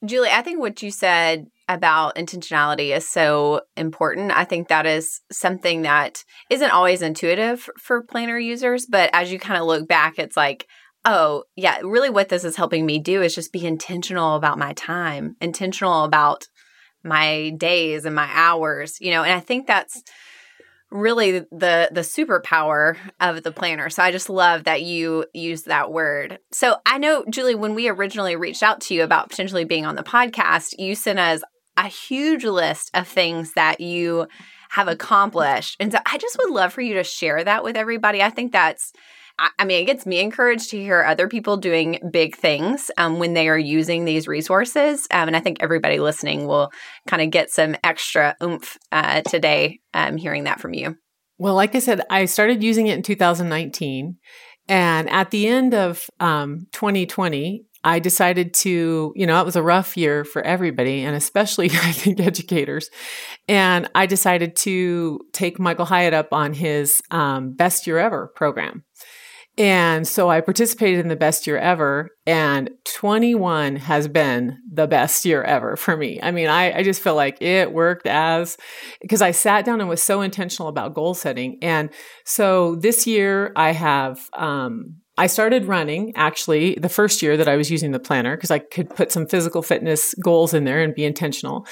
Julie, 0.05 0.29
I 0.29 0.41
think 0.41 0.59
what 0.59 0.81
you 0.83 0.91
said 0.91 1.47
about 1.67 2.15
intentionality 2.15 2.95
is 2.95 3.07
so 3.07 3.61
important. 3.75 4.31
I 4.31 4.43
think 4.43 4.67
that 4.67 4.85
is 4.85 5.21
something 5.31 5.81
that 5.81 6.23
isn't 6.49 6.69
always 6.69 7.01
intuitive 7.01 7.67
for 7.79 8.03
planner 8.03 8.37
users, 8.37 8.85
but 8.85 9.09
as 9.13 9.31
you 9.31 9.39
kind 9.39 9.59
of 9.59 9.65
look 9.65 9.87
back, 9.87 10.19
it's 10.19 10.37
like, 10.37 10.67
oh, 11.05 11.43
yeah, 11.55 11.79
really 11.83 12.09
what 12.09 12.29
this 12.29 12.43
is 12.43 12.55
helping 12.55 12.85
me 12.85 12.99
do 12.99 13.21
is 13.21 13.33
just 13.33 13.53
be 13.53 13.65
intentional 13.65 14.35
about 14.35 14.59
my 14.59 14.73
time, 14.73 15.35
intentional 15.41 16.03
about 16.03 16.47
my 17.03 17.51
days 17.57 18.05
and 18.05 18.15
my 18.15 18.29
hours, 18.31 18.97
you 18.99 19.11
know, 19.11 19.23
and 19.23 19.33
I 19.33 19.39
think 19.39 19.65
that's 19.65 20.03
really 20.91 21.39
the 21.39 21.89
the 21.91 22.01
superpower 22.01 22.95
of 23.19 23.43
the 23.43 23.51
planner. 23.51 23.89
So 23.89 24.03
I 24.03 24.11
just 24.11 24.29
love 24.29 24.65
that 24.65 24.83
you 24.83 25.25
use 25.33 25.63
that 25.63 25.91
word. 25.91 26.39
So 26.51 26.77
I 26.85 26.97
know 26.97 27.25
Julie 27.29 27.55
when 27.55 27.75
we 27.75 27.89
originally 27.89 28.35
reached 28.35 28.63
out 28.63 28.81
to 28.81 28.93
you 28.93 29.03
about 29.03 29.29
potentially 29.29 29.65
being 29.65 29.85
on 29.85 29.95
the 29.95 30.03
podcast, 30.03 30.75
you 30.77 30.95
sent 30.95 31.19
us 31.19 31.41
a 31.77 31.87
huge 31.87 32.45
list 32.45 32.91
of 32.93 33.07
things 33.07 33.53
that 33.53 33.81
you 33.81 34.27
have 34.69 34.87
mm-hmm. 34.87 34.93
accomplished. 34.93 35.77
And 35.79 35.91
so 35.91 35.99
I 36.05 36.17
just 36.17 36.37
would 36.37 36.51
love 36.51 36.73
for 36.73 36.81
you 36.81 36.93
to 36.95 37.03
share 37.03 37.43
that 37.43 37.63
with 37.63 37.75
everybody. 37.75 38.21
I 38.21 38.29
think 38.29 38.51
that's 38.51 38.93
I 39.37 39.65
mean, 39.65 39.81
it 39.81 39.85
gets 39.85 40.05
me 40.05 40.19
encouraged 40.21 40.69
to 40.69 40.77
hear 40.77 41.03
other 41.03 41.27
people 41.27 41.57
doing 41.57 41.99
big 42.09 42.37
things 42.37 42.89
um, 42.97 43.19
when 43.19 43.33
they 43.33 43.49
are 43.49 43.57
using 43.57 44.05
these 44.05 44.27
resources. 44.27 45.07
Um, 45.11 45.27
and 45.27 45.35
I 45.35 45.41
think 45.41 45.57
everybody 45.59 45.99
listening 45.99 46.47
will 46.47 46.71
kind 47.07 47.21
of 47.21 47.31
get 47.31 47.49
some 47.49 47.75
extra 47.83 48.35
oomph 48.41 48.77
uh, 48.93 49.21
today 49.23 49.79
um, 49.93 50.15
hearing 50.15 50.45
that 50.45 50.61
from 50.61 50.73
you. 50.73 50.97
Well, 51.37 51.55
like 51.55 51.75
I 51.75 51.79
said, 51.79 52.01
I 52.09 52.25
started 52.25 52.63
using 52.63 52.87
it 52.87 52.95
in 52.95 53.03
2019. 53.03 54.17
And 54.67 55.09
at 55.09 55.31
the 55.31 55.47
end 55.47 55.73
of 55.73 56.09
2020, 56.19 57.59
um, 57.59 57.65
I 57.83 57.99
decided 57.99 58.53
to, 58.55 59.13
you 59.15 59.27
know, 59.27 59.39
it 59.39 59.45
was 59.45 59.55
a 59.55 59.61
rough 59.61 59.95
year 59.95 60.23
for 60.23 60.41
everybody 60.41 61.01
and 61.01 61.15
especially, 61.15 61.65
I 61.71 61.91
think, 61.91 62.19
educators. 62.19 62.89
And 63.47 63.89
I 63.93 64.05
decided 64.05 64.55
to 64.57 65.19
take 65.33 65.59
Michael 65.59 65.85
Hyatt 65.85 66.13
up 66.13 66.29
on 66.31 66.53
his 66.53 67.01
um, 67.11 67.51
best 67.51 67.85
year 67.85 67.99
ever 67.99 68.31
program. 68.35 68.85
And 69.57 70.05
so 70.05 70.29
I 70.29 70.41
participated 70.41 70.99
in 70.99 71.07
the 71.07 71.15
best 71.15 71.47
year 71.47 71.57
ever, 71.57 72.09
and 72.25 72.69
21 72.83 73.77
has 73.77 74.09
been 74.09 74.57
the 74.69 74.85
best 74.85 75.23
year 75.23 75.43
ever 75.43 75.77
for 75.77 75.95
me. 75.95 76.19
I 76.21 76.31
mean, 76.31 76.47
I, 76.47 76.79
I 76.79 76.83
just 76.83 77.01
feel 77.01 77.15
like 77.15 77.41
it 77.41 77.71
worked 77.71 78.05
as 78.05 78.57
because 79.01 79.21
I 79.21 79.31
sat 79.31 79.63
down 79.63 79.79
and 79.79 79.87
was 79.87 80.03
so 80.03 80.21
intentional 80.21 80.67
about 80.67 80.93
goal 80.93 81.13
setting. 81.13 81.57
And 81.61 81.89
so 82.25 82.75
this 82.75 83.07
year 83.07 83.53
I 83.55 83.71
have, 83.71 84.29
um, 84.33 84.97
I 85.17 85.27
started 85.27 85.65
running 85.65 86.13
actually 86.17 86.75
the 86.75 86.89
first 86.89 87.21
year 87.21 87.37
that 87.37 87.47
I 87.47 87.55
was 87.55 87.71
using 87.71 87.91
the 87.91 87.99
planner 87.99 88.35
because 88.35 88.51
I 88.51 88.59
could 88.59 88.89
put 88.89 89.13
some 89.13 89.25
physical 89.25 89.61
fitness 89.61 90.13
goals 90.15 90.53
in 90.53 90.65
there 90.65 90.81
and 90.81 90.93
be 90.93 91.05
intentional. 91.05 91.65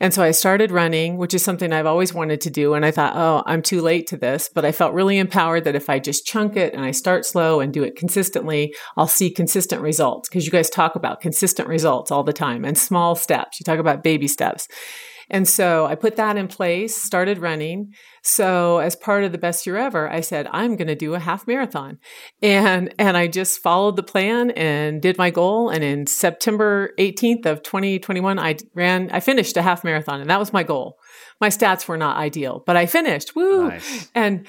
And 0.00 0.12
so 0.12 0.22
I 0.22 0.30
started 0.30 0.70
running, 0.70 1.16
which 1.16 1.34
is 1.34 1.42
something 1.42 1.72
I've 1.72 1.86
always 1.86 2.12
wanted 2.12 2.40
to 2.42 2.50
do. 2.50 2.74
And 2.74 2.84
I 2.84 2.90
thought, 2.90 3.14
oh, 3.16 3.42
I'm 3.46 3.62
too 3.62 3.80
late 3.80 4.06
to 4.08 4.16
this. 4.16 4.50
But 4.52 4.64
I 4.64 4.72
felt 4.72 4.94
really 4.94 5.18
empowered 5.18 5.64
that 5.64 5.74
if 5.74 5.88
I 5.88 5.98
just 5.98 6.26
chunk 6.26 6.56
it 6.56 6.74
and 6.74 6.84
I 6.84 6.90
start 6.90 7.24
slow 7.24 7.60
and 7.60 7.72
do 7.72 7.82
it 7.82 7.96
consistently, 7.96 8.74
I'll 8.96 9.06
see 9.06 9.30
consistent 9.30 9.82
results. 9.82 10.28
Because 10.28 10.44
you 10.44 10.52
guys 10.52 10.70
talk 10.70 10.96
about 10.96 11.20
consistent 11.20 11.68
results 11.68 12.10
all 12.10 12.24
the 12.24 12.32
time 12.32 12.64
and 12.64 12.76
small 12.76 13.14
steps. 13.14 13.60
You 13.60 13.64
talk 13.64 13.78
about 13.78 14.02
baby 14.02 14.28
steps. 14.28 14.68
And 15.28 15.48
so 15.48 15.86
I 15.86 15.94
put 15.94 16.16
that 16.16 16.36
in 16.36 16.48
place, 16.48 16.96
started 16.96 17.38
running. 17.38 17.92
So 18.22 18.78
as 18.78 18.94
part 18.94 19.24
of 19.24 19.32
the 19.32 19.38
best 19.38 19.66
year 19.66 19.76
ever, 19.76 20.08
I 20.10 20.20
said, 20.20 20.48
I'm 20.52 20.76
going 20.76 20.88
to 20.88 20.94
do 20.94 21.14
a 21.14 21.18
half 21.18 21.46
marathon. 21.46 21.98
And, 22.42 22.94
and 22.98 23.16
I 23.16 23.26
just 23.26 23.60
followed 23.60 23.96
the 23.96 24.02
plan 24.02 24.50
and 24.52 25.02
did 25.02 25.18
my 25.18 25.30
goal. 25.30 25.68
And 25.70 25.82
in 25.82 26.06
September 26.06 26.92
18th 26.98 27.46
of 27.46 27.62
2021, 27.62 28.38
I 28.38 28.56
ran, 28.74 29.10
I 29.10 29.20
finished 29.20 29.56
a 29.56 29.62
half 29.62 29.82
marathon 29.82 30.20
and 30.20 30.30
that 30.30 30.38
was 30.38 30.52
my 30.52 30.62
goal. 30.62 30.96
My 31.40 31.48
stats 31.48 31.88
were 31.88 31.98
not 31.98 32.16
ideal, 32.16 32.62
but 32.64 32.76
I 32.76 32.86
finished. 32.86 33.34
Woo! 33.34 33.68
Nice. 33.68 34.10
And 34.14 34.46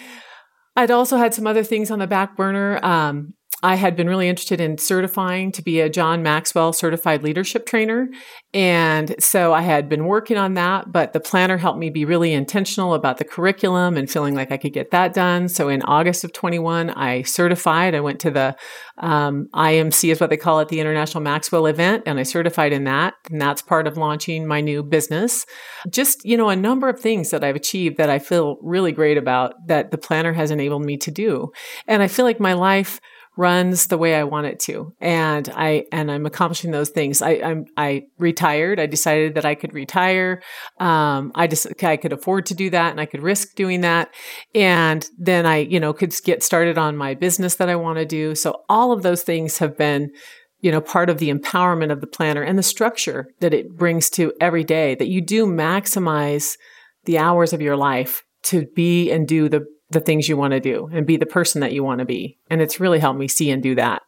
I'd 0.75 0.91
also 0.91 1.17
had 1.17 1.33
some 1.33 1.47
other 1.47 1.63
things 1.63 1.89
on 1.89 1.99
the 1.99 2.07
back 2.07 2.37
burner. 2.37 2.79
Um, 2.85 3.33
I 3.67 3.75
had 3.75 3.97
been 3.97 4.07
really 4.07 4.29
interested 4.29 4.61
in 4.61 4.77
certifying 4.77 5.51
to 5.51 5.61
be 5.61 5.81
a 5.81 5.89
John 5.89 6.23
Maxwell 6.23 6.71
certified 6.71 7.21
leadership 7.21 7.65
trainer. 7.65 8.07
And 8.53 9.13
so 9.19 9.51
I 9.51 9.61
had 9.61 9.89
been 9.89 10.05
working 10.05 10.37
on 10.37 10.53
that, 10.53 10.89
but 10.89 11.11
the 11.11 11.19
planner 11.19 11.57
helped 11.57 11.77
me 11.77 11.89
be 11.89 12.05
really 12.05 12.31
intentional 12.31 12.93
about 12.93 13.17
the 13.17 13.25
curriculum 13.25 13.97
and 13.97 14.09
feeling 14.09 14.35
like 14.35 14.53
I 14.53 14.57
could 14.57 14.71
get 14.71 14.91
that 14.91 15.13
done. 15.13 15.49
So 15.49 15.67
in 15.67 15.81
August 15.81 16.23
of 16.23 16.31
21, 16.31 16.91
I 16.91 17.23
certified. 17.23 17.93
I 17.93 17.99
went 17.99 18.21
to 18.21 18.31
the 18.31 18.55
um, 18.99 19.49
IMC, 19.53 20.13
is 20.13 20.21
what 20.21 20.29
they 20.29 20.37
call 20.37 20.61
it, 20.61 20.69
the 20.69 20.79
International 20.79 21.21
Maxwell 21.21 21.65
event, 21.65 22.03
and 22.05 22.17
I 22.19 22.23
certified 22.23 22.71
in 22.71 22.85
that. 22.85 23.15
And 23.29 23.41
that's 23.41 23.61
part 23.61 23.85
of 23.85 23.97
launching 23.97 24.47
my 24.47 24.61
new 24.61 24.81
business. 24.81 25.45
Just, 25.89 26.23
you 26.23 26.37
know, 26.37 26.47
a 26.47 26.55
number 26.55 26.87
of 26.87 27.01
things 27.01 27.31
that 27.31 27.43
I've 27.43 27.57
achieved 27.57 27.97
that 27.97 28.09
I 28.09 28.19
feel 28.19 28.59
really 28.61 28.93
great 28.93 29.17
about 29.17 29.55
that 29.67 29.91
the 29.91 29.97
planner 29.97 30.31
has 30.31 30.51
enabled 30.51 30.85
me 30.85 30.95
to 30.99 31.11
do. 31.11 31.51
And 31.85 32.01
I 32.01 32.07
feel 32.07 32.23
like 32.23 32.39
my 32.39 32.53
life, 32.53 33.01
runs 33.37 33.87
the 33.87 33.97
way 33.97 34.15
I 34.15 34.23
want 34.23 34.47
it 34.47 34.59
to. 34.61 34.93
And 34.99 35.47
I, 35.49 35.85
and 35.91 36.11
I'm 36.11 36.25
accomplishing 36.25 36.71
those 36.71 36.89
things. 36.89 37.21
I, 37.21 37.33
I'm, 37.33 37.65
I 37.77 38.03
retired. 38.17 38.79
I 38.79 38.87
decided 38.87 39.35
that 39.35 39.45
I 39.45 39.55
could 39.55 39.73
retire. 39.73 40.41
Um, 40.79 41.31
I 41.35 41.47
just, 41.47 41.67
I 41.83 41.97
could 41.97 42.13
afford 42.13 42.47
to 42.47 42.55
do 42.55 42.69
that 42.71 42.91
and 42.91 42.99
I 42.99 43.05
could 43.05 43.21
risk 43.21 43.55
doing 43.55 43.81
that. 43.81 44.13
And 44.55 45.05
then 45.17 45.45
I, 45.45 45.57
you 45.57 45.79
know, 45.79 45.93
could 45.93 46.13
get 46.23 46.43
started 46.43 46.77
on 46.77 46.97
my 46.97 47.13
business 47.13 47.55
that 47.55 47.69
I 47.69 47.75
want 47.75 47.99
to 47.99 48.05
do. 48.05 48.35
So 48.35 48.63
all 48.67 48.91
of 48.91 49.03
those 49.03 49.23
things 49.23 49.59
have 49.59 49.77
been, 49.77 50.11
you 50.59 50.71
know, 50.71 50.81
part 50.81 51.09
of 51.09 51.19
the 51.19 51.31
empowerment 51.31 51.91
of 51.91 52.01
the 52.01 52.07
planner 52.07 52.41
and 52.41 52.57
the 52.57 52.63
structure 52.63 53.27
that 53.39 53.53
it 53.53 53.77
brings 53.77 54.09
to 54.11 54.33
every 54.41 54.63
day 54.63 54.95
that 54.95 55.07
you 55.07 55.21
do 55.21 55.45
maximize 55.45 56.57
the 57.05 57.19
hours 57.19 57.53
of 57.53 57.61
your 57.61 57.77
life 57.77 58.23
to 58.43 58.65
be 58.75 59.11
and 59.11 59.27
do 59.27 59.47
the 59.49 59.65
the 59.89 59.99
things 59.99 60.27
you 60.27 60.37
want 60.37 60.51
to 60.51 60.59
do 60.59 60.89
and 60.91 61.05
be 61.05 61.17
the 61.17 61.25
person 61.25 61.61
that 61.61 61.71
you 61.71 61.83
want 61.83 61.99
to 61.99 62.05
be. 62.05 62.37
And 62.49 62.61
it's 62.61 62.79
really 62.79 62.99
helped 62.99 63.19
me 63.19 63.27
see 63.27 63.49
and 63.49 63.63
do 63.63 63.75
that. 63.75 64.01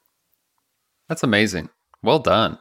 That's 1.08 1.24
amazing. 1.24 1.70
Well 2.04 2.20
done. 2.20 2.60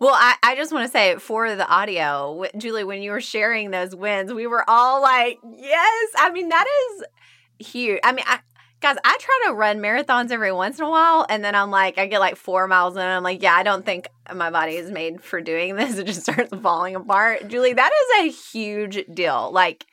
Well, 0.00 0.14
I, 0.14 0.34
I 0.42 0.56
just 0.56 0.72
want 0.72 0.86
to 0.86 0.92
say 0.92 1.16
for 1.16 1.54
the 1.54 1.68
audio, 1.68 2.44
Julie, 2.56 2.84
when 2.84 3.02
you 3.02 3.10
were 3.10 3.20
sharing 3.20 3.70
those 3.70 3.94
wins, 3.94 4.32
we 4.32 4.46
were 4.46 4.64
all 4.68 5.02
like, 5.02 5.38
yes. 5.44 6.12
I 6.16 6.30
mean, 6.30 6.48
that 6.48 6.66
is 6.66 7.66
huge. 7.66 8.00
I 8.04 8.12
mean, 8.12 8.24
I, 8.26 8.38
guys, 8.80 8.96
I 9.04 9.16
try 9.20 9.44
to 9.46 9.54
run 9.54 9.78
marathons 9.78 10.30
every 10.30 10.52
once 10.52 10.78
in 10.78 10.84
a 10.84 10.90
while. 10.90 11.26
And 11.28 11.44
then 11.44 11.54
I'm 11.54 11.70
like, 11.70 11.98
I 11.98 12.06
get 12.06 12.20
like 12.20 12.36
four 12.36 12.68
miles 12.68 12.96
in. 12.96 13.02
And 13.02 13.10
I'm 13.10 13.22
like, 13.22 13.42
yeah, 13.42 13.54
I 13.54 13.62
don't 13.62 13.84
think 13.84 14.08
my 14.34 14.50
body 14.50 14.76
is 14.76 14.90
made 14.90 15.22
for 15.22 15.40
doing 15.40 15.76
this. 15.76 15.98
It 15.98 16.06
just 16.06 16.22
starts 16.22 16.52
falling 16.62 16.94
apart. 16.94 17.48
Julie, 17.48 17.74
that 17.74 17.90
is 17.92 18.26
a 18.26 18.36
huge 18.52 19.04
deal. 19.12 19.50
Like, 19.52 19.84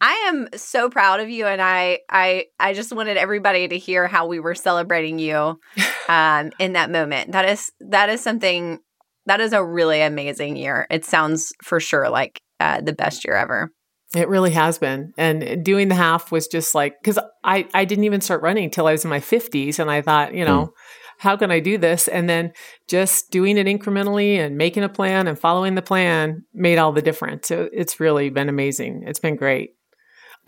I 0.00 0.12
am 0.28 0.48
so 0.56 0.88
proud 0.88 1.20
of 1.20 1.28
you, 1.28 1.46
and 1.46 1.60
I 1.60 2.00
I 2.08 2.46
I 2.58 2.72
just 2.72 2.92
wanted 2.92 3.16
everybody 3.16 3.68
to 3.68 3.78
hear 3.78 4.06
how 4.06 4.26
we 4.26 4.40
were 4.40 4.54
celebrating 4.54 5.18
you 5.18 5.60
um, 6.08 6.50
in 6.58 6.72
that 6.72 6.90
moment. 6.90 7.32
That 7.32 7.48
is 7.48 7.70
that 7.80 8.08
is 8.08 8.20
something 8.20 8.78
that 9.26 9.40
is 9.40 9.52
a 9.52 9.64
really 9.64 10.00
amazing 10.00 10.56
year. 10.56 10.86
It 10.90 11.04
sounds 11.04 11.52
for 11.62 11.80
sure 11.80 12.08
like 12.08 12.40
uh, 12.58 12.80
the 12.80 12.92
best 12.92 13.24
year 13.24 13.36
ever. 13.36 13.70
It 14.14 14.28
really 14.28 14.50
has 14.50 14.78
been. 14.78 15.12
And 15.16 15.64
doing 15.64 15.88
the 15.88 15.94
half 15.94 16.32
was 16.32 16.48
just 16.48 16.74
like, 16.74 16.96
because 17.00 17.18
I, 17.44 17.68
I 17.72 17.84
didn't 17.84 18.04
even 18.04 18.20
start 18.20 18.42
running 18.42 18.64
until 18.64 18.88
I 18.88 18.92
was 18.92 19.04
in 19.04 19.10
my 19.10 19.20
50s. 19.20 19.78
And 19.78 19.88
I 19.88 20.02
thought, 20.02 20.34
you 20.34 20.44
know, 20.44 20.66
mm. 20.66 20.70
how 21.18 21.36
can 21.36 21.52
I 21.52 21.60
do 21.60 21.78
this? 21.78 22.08
And 22.08 22.28
then 22.28 22.52
just 22.88 23.30
doing 23.30 23.56
it 23.56 23.68
incrementally 23.68 24.36
and 24.38 24.56
making 24.56 24.82
a 24.82 24.88
plan 24.88 25.28
and 25.28 25.38
following 25.38 25.76
the 25.76 25.82
plan 25.82 26.42
made 26.52 26.78
all 26.78 26.90
the 26.90 27.02
difference. 27.02 27.46
So 27.46 27.68
it's 27.72 28.00
really 28.00 28.30
been 28.30 28.48
amazing. 28.48 29.04
It's 29.06 29.20
been 29.20 29.36
great. 29.36 29.70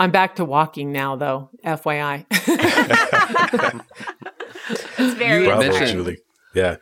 I'm 0.03 0.11
back 0.11 0.35
to 0.37 0.45
walking 0.45 0.91
now, 0.91 1.15
though. 1.15 1.49
FYI. 1.65 2.27
it's 4.99 5.15
very 5.15 5.45
you 5.45 5.87
Julie. 5.87 6.19
Yeah, 6.57 6.79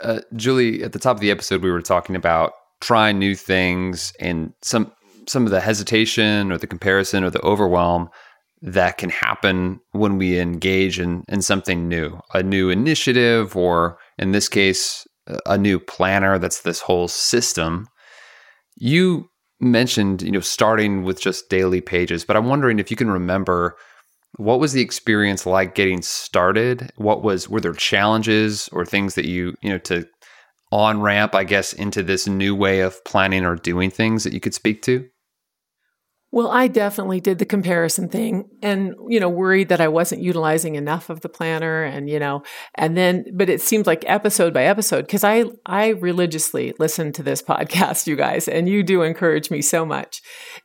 uh, 0.00 0.20
Julie. 0.36 0.84
At 0.84 0.92
the 0.92 1.00
top 1.00 1.16
of 1.16 1.20
the 1.20 1.32
episode, 1.32 1.64
we 1.64 1.72
were 1.72 1.82
talking 1.82 2.14
about 2.14 2.52
trying 2.80 3.18
new 3.18 3.34
things 3.34 4.12
and 4.20 4.52
some 4.62 4.92
some 5.26 5.46
of 5.46 5.50
the 5.50 5.60
hesitation 5.60 6.52
or 6.52 6.58
the 6.58 6.68
comparison 6.68 7.24
or 7.24 7.30
the 7.30 7.40
overwhelm 7.40 8.08
that 8.62 8.98
can 8.98 9.10
happen 9.10 9.80
when 9.90 10.16
we 10.16 10.38
engage 10.38 11.00
in, 11.00 11.24
in 11.26 11.42
something 11.42 11.88
new, 11.88 12.20
a 12.34 12.42
new 12.44 12.70
initiative, 12.70 13.56
or 13.56 13.98
in 14.16 14.30
this 14.30 14.48
case, 14.48 15.04
a 15.44 15.58
new 15.58 15.80
planner 15.80 16.38
that's 16.38 16.60
this 16.60 16.82
whole 16.82 17.08
system. 17.08 17.88
You 18.76 19.28
mentioned, 19.64 20.22
you 20.22 20.30
know, 20.30 20.40
starting 20.40 21.02
with 21.02 21.20
just 21.20 21.48
daily 21.48 21.80
pages, 21.80 22.24
but 22.24 22.36
I'm 22.36 22.46
wondering 22.46 22.78
if 22.78 22.90
you 22.90 22.96
can 22.96 23.10
remember 23.10 23.76
what 24.36 24.58
was 24.58 24.72
the 24.72 24.82
experience 24.82 25.46
like 25.46 25.74
getting 25.74 26.02
started? 26.02 26.92
What 26.96 27.22
was 27.22 27.48
were 27.48 27.60
there 27.60 27.72
challenges 27.72 28.68
or 28.72 28.84
things 28.84 29.14
that 29.14 29.26
you, 29.26 29.54
you 29.62 29.70
know, 29.70 29.78
to 29.78 30.06
on 30.72 31.00
ramp, 31.00 31.34
I 31.34 31.44
guess, 31.44 31.72
into 31.72 32.02
this 32.02 32.26
new 32.26 32.54
way 32.54 32.80
of 32.80 33.02
planning 33.04 33.44
or 33.44 33.54
doing 33.54 33.90
things 33.90 34.24
that 34.24 34.32
you 34.32 34.40
could 34.40 34.54
speak 34.54 34.82
to? 34.82 35.08
Well, 36.34 36.50
I 36.50 36.66
definitely 36.66 37.20
did 37.20 37.38
the 37.38 37.44
comparison 37.44 38.08
thing 38.08 38.48
and, 38.60 38.96
you 39.08 39.20
know, 39.20 39.28
worried 39.28 39.68
that 39.68 39.80
I 39.80 39.86
wasn't 39.86 40.20
utilizing 40.20 40.74
enough 40.74 41.08
of 41.08 41.20
the 41.20 41.28
planner 41.28 41.84
and, 41.84 42.10
you 42.10 42.18
know, 42.18 42.42
and 42.74 42.96
then, 42.96 43.24
but 43.32 43.48
it 43.48 43.60
seemed 43.60 43.86
like 43.86 44.02
episode 44.08 44.52
by 44.52 44.64
episode, 44.64 45.02
because 45.02 45.22
I, 45.22 45.44
I 45.64 45.90
religiously 45.90 46.74
listen 46.80 47.12
to 47.12 47.22
this 47.22 47.40
podcast, 47.50 48.08
you 48.08 48.16
guys, 48.16 48.48
and 48.48 48.68
you 48.68 48.82
do 48.82 49.02
encourage 49.02 49.48
me 49.48 49.62
so 49.62 49.86
much. 49.86 50.22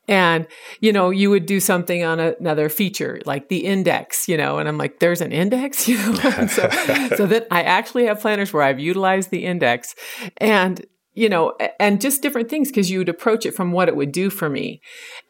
And, 0.08 0.48
you 0.82 0.92
know, 0.92 1.12
you 1.12 1.30
would 1.30 1.46
do 1.46 1.60
something 1.60 2.04
on 2.04 2.20
a, 2.20 2.34
another 2.40 2.68
feature 2.68 3.22
like 3.28 3.50
the 3.50 3.68
index, 3.68 4.28
you 4.28 4.38
know, 4.38 4.58
and 4.58 4.68
I'm 4.68 4.80
like, 4.80 4.98
there's 4.98 5.22
an 5.22 5.32
index, 5.32 5.88
you 5.88 5.98
know, 5.98 6.48
so, 6.48 6.68
so 7.16 7.28
that 7.28 7.46
I 7.52 7.62
actually 7.62 8.08
have 8.08 8.22
planners 8.22 8.52
where 8.52 8.64
I've 8.64 8.80
utilized 8.80 9.30
the 9.30 9.46
index. 9.46 9.94
And, 10.38 10.84
you 11.20 11.28
know, 11.28 11.54
and 11.82 12.00
just 12.00 12.22
different 12.22 12.50
things 12.50 12.70
because 12.70 12.90
you 12.90 13.00
would 13.00 13.10
approach 13.10 13.46
it 13.46 13.54
from 13.54 13.74
what 13.74 13.90
it 13.90 13.96
would 13.98 14.14
do 14.14 14.30
for 14.30 14.50
me. 14.50 14.80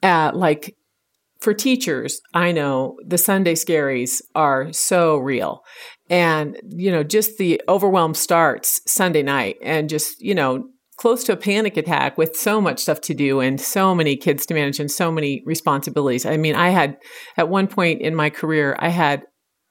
Uh, 0.04 0.30
like 0.36 0.76
for 1.40 1.52
teachers, 1.52 2.22
I 2.32 2.52
know 2.52 2.98
the 3.04 3.18
Sunday 3.18 3.56
scaries 3.56 4.22
are 4.36 4.72
so 4.72 5.18
real. 5.18 5.64
And, 6.08 6.60
you 6.70 6.92
know, 6.92 7.02
just 7.02 7.40
the 7.40 7.60
overwhelm 7.68 8.14
starts 8.14 8.80
Sunday 8.86 9.24
night 9.24 9.56
and 9.64 9.90
just, 9.90 10.22
you 10.22 10.36
know, 10.36 10.66
close 10.98 11.24
to 11.24 11.34
a 11.34 11.38
panic 11.38 11.76
attack 11.76 12.20
with 12.20 12.36
so 12.36 12.62
much 12.62 12.80
stuff 12.80 13.02
to 13.02 13.16
do 13.16 13.40
and 13.40 13.60
so 13.60 13.96
many 13.96 14.16
kids 14.16 14.46
to 14.46 14.54
manage 14.54 14.80
and 14.80 14.92
so 14.92 15.12
many 15.12 15.42
responsibilities. 15.44 16.24
I 16.24 16.38
mean, 16.38 16.54
I 16.54 16.70
had 16.70 16.98
at 17.36 17.50
one 17.50 17.66
point 17.66 18.02
in 18.02 18.14
my 18.14 18.30
career, 18.30 18.76
I 18.78 18.90
had 18.90 19.24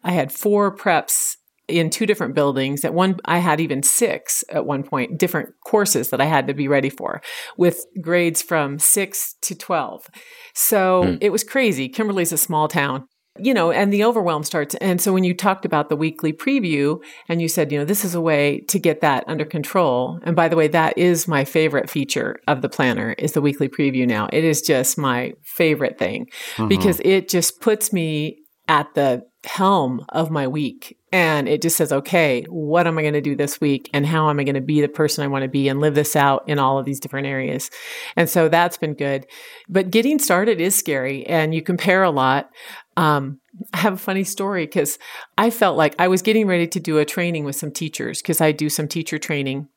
I 0.02 0.12
had 0.12 0.32
four 0.32 0.74
preps 0.74 1.34
in 1.68 1.90
two 1.90 2.06
different 2.06 2.34
buildings. 2.34 2.84
At 2.84 2.94
one, 2.94 3.18
I 3.24 3.38
had 3.38 3.60
even 3.60 3.82
six 3.82 4.42
at 4.50 4.66
one 4.66 4.82
point, 4.82 5.18
different 5.18 5.50
courses 5.64 6.10
that 6.10 6.20
I 6.20 6.24
had 6.24 6.46
to 6.46 6.54
be 6.54 6.68
ready 6.68 6.90
for 6.90 7.20
with 7.56 7.84
grades 8.00 8.42
from 8.42 8.78
six 8.78 9.34
to 9.42 9.54
12. 9.54 10.08
So 10.54 11.04
mm. 11.04 11.18
it 11.20 11.30
was 11.30 11.44
crazy. 11.44 11.88
Kimberly's 11.88 12.32
a 12.32 12.38
small 12.38 12.68
town 12.68 13.06
you 13.40 13.54
know, 13.54 13.70
and 13.70 13.92
the 13.92 14.04
overwhelm 14.04 14.42
starts. 14.42 14.74
And 14.76 15.00
so 15.00 15.12
when 15.12 15.24
you 15.24 15.34
talked 15.34 15.64
about 15.64 15.88
the 15.88 15.96
weekly 15.96 16.32
preview 16.32 17.02
and 17.28 17.40
you 17.40 17.48
said, 17.48 17.70
you 17.70 17.78
know, 17.78 17.84
this 17.84 18.04
is 18.04 18.14
a 18.14 18.20
way 18.20 18.60
to 18.68 18.78
get 18.78 19.00
that 19.00 19.24
under 19.26 19.44
control. 19.44 20.18
And 20.24 20.34
by 20.34 20.48
the 20.48 20.56
way, 20.56 20.68
that 20.68 20.96
is 20.98 21.28
my 21.28 21.44
favorite 21.44 21.88
feature 21.88 22.40
of 22.46 22.62
the 22.62 22.68
planner 22.68 23.12
is 23.12 23.32
the 23.32 23.40
weekly 23.40 23.68
preview 23.68 24.06
now. 24.06 24.28
It 24.32 24.44
is 24.44 24.60
just 24.60 24.98
my 24.98 25.34
favorite 25.42 25.98
thing 25.98 26.26
mm-hmm. 26.54 26.68
because 26.68 27.00
it 27.04 27.28
just 27.28 27.60
puts 27.60 27.92
me 27.92 28.38
at 28.66 28.92
the 28.94 29.22
helm 29.44 30.04
of 30.10 30.30
my 30.30 30.46
week. 30.46 30.97
And 31.10 31.48
it 31.48 31.62
just 31.62 31.76
says, 31.76 31.92
okay, 31.92 32.44
what 32.48 32.86
am 32.86 32.98
I 32.98 33.02
going 33.02 33.14
to 33.14 33.20
do 33.20 33.34
this 33.34 33.60
week? 33.60 33.88
And 33.94 34.04
how 34.04 34.28
am 34.28 34.38
I 34.38 34.44
going 34.44 34.54
to 34.56 34.60
be 34.60 34.80
the 34.80 34.88
person 34.88 35.24
I 35.24 35.28
want 35.28 35.42
to 35.42 35.48
be 35.48 35.68
and 35.68 35.80
live 35.80 35.94
this 35.94 36.14
out 36.14 36.46
in 36.46 36.58
all 36.58 36.78
of 36.78 36.84
these 36.84 37.00
different 37.00 37.26
areas? 37.26 37.70
And 38.16 38.28
so 38.28 38.48
that's 38.48 38.76
been 38.76 38.94
good. 38.94 39.26
But 39.68 39.90
getting 39.90 40.18
started 40.18 40.60
is 40.60 40.76
scary 40.76 41.26
and 41.26 41.54
you 41.54 41.62
compare 41.62 42.02
a 42.02 42.10
lot. 42.10 42.50
Um, 42.96 43.40
I 43.72 43.78
have 43.78 43.94
a 43.94 43.98
funny 43.98 44.24
story 44.24 44.66
because 44.66 44.98
I 45.38 45.50
felt 45.50 45.78
like 45.78 45.94
I 45.98 46.08
was 46.08 46.20
getting 46.20 46.46
ready 46.46 46.66
to 46.66 46.80
do 46.80 46.98
a 46.98 47.04
training 47.04 47.44
with 47.44 47.56
some 47.56 47.72
teachers 47.72 48.20
because 48.20 48.40
I 48.40 48.52
do 48.52 48.68
some 48.68 48.88
teacher 48.88 49.18
training 49.18 49.68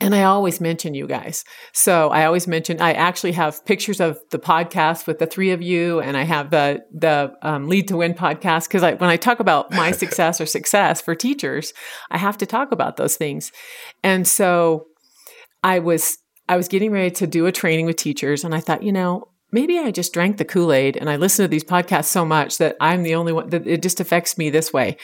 and 0.00 0.14
I 0.14 0.22
always 0.22 0.62
mention 0.62 0.94
you 0.94 1.06
guys. 1.06 1.44
So 1.72 2.08
I 2.08 2.24
always 2.24 2.46
mention, 2.46 2.80
I 2.80 2.94
actually 2.94 3.32
have 3.32 3.64
pictures 3.66 4.00
of 4.00 4.18
the 4.30 4.38
podcast 4.38 5.06
with 5.06 5.18
the 5.18 5.26
three 5.26 5.50
of 5.50 5.60
you. 5.60 6.00
And 6.00 6.16
I 6.16 6.22
have 6.22 6.50
the, 6.50 6.82
the 6.90 7.34
um, 7.42 7.68
lead 7.68 7.88
to 7.88 7.98
win 7.98 8.14
podcast. 8.14 8.70
Cause 8.70 8.82
I, 8.82 8.94
when 8.94 9.10
I 9.10 9.18
talk 9.18 9.40
about 9.40 9.70
my 9.72 9.90
success 9.92 10.40
or 10.40 10.46
success 10.46 11.02
for 11.02 11.14
teachers, 11.14 11.74
I 12.10 12.16
have 12.16 12.38
to 12.38 12.46
talk 12.46 12.72
about 12.72 12.96
those 12.96 13.16
things. 13.16 13.52
And 14.02 14.26
so 14.26 14.86
I 15.62 15.80
was, 15.80 16.16
I 16.48 16.56
was 16.56 16.68
getting 16.68 16.92
ready 16.92 17.10
to 17.12 17.26
do 17.26 17.44
a 17.44 17.52
training 17.52 17.84
with 17.84 17.96
teachers 17.96 18.42
and 18.42 18.54
I 18.54 18.60
thought, 18.60 18.82
you 18.82 18.92
know, 18.92 19.29
maybe 19.52 19.78
I 19.78 19.90
just 19.90 20.12
drank 20.12 20.36
the 20.36 20.44
Kool 20.44 20.72
Aid 20.72 20.96
and 20.96 21.10
I 21.10 21.16
listen 21.16 21.44
to 21.44 21.48
these 21.48 21.64
podcasts 21.64 22.06
so 22.06 22.24
much 22.24 22.58
that 22.58 22.76
I'm 22.80 23.02
the 23.02 23.14
only 23.14 23.32
one 23.32 23.50
that 23.50 23.66
it 23.66 23.82
just 23.82 24.00
affects 24.00 24.38
me 24.38 24.50
this 24.50 24.72
way. 24.72 24.96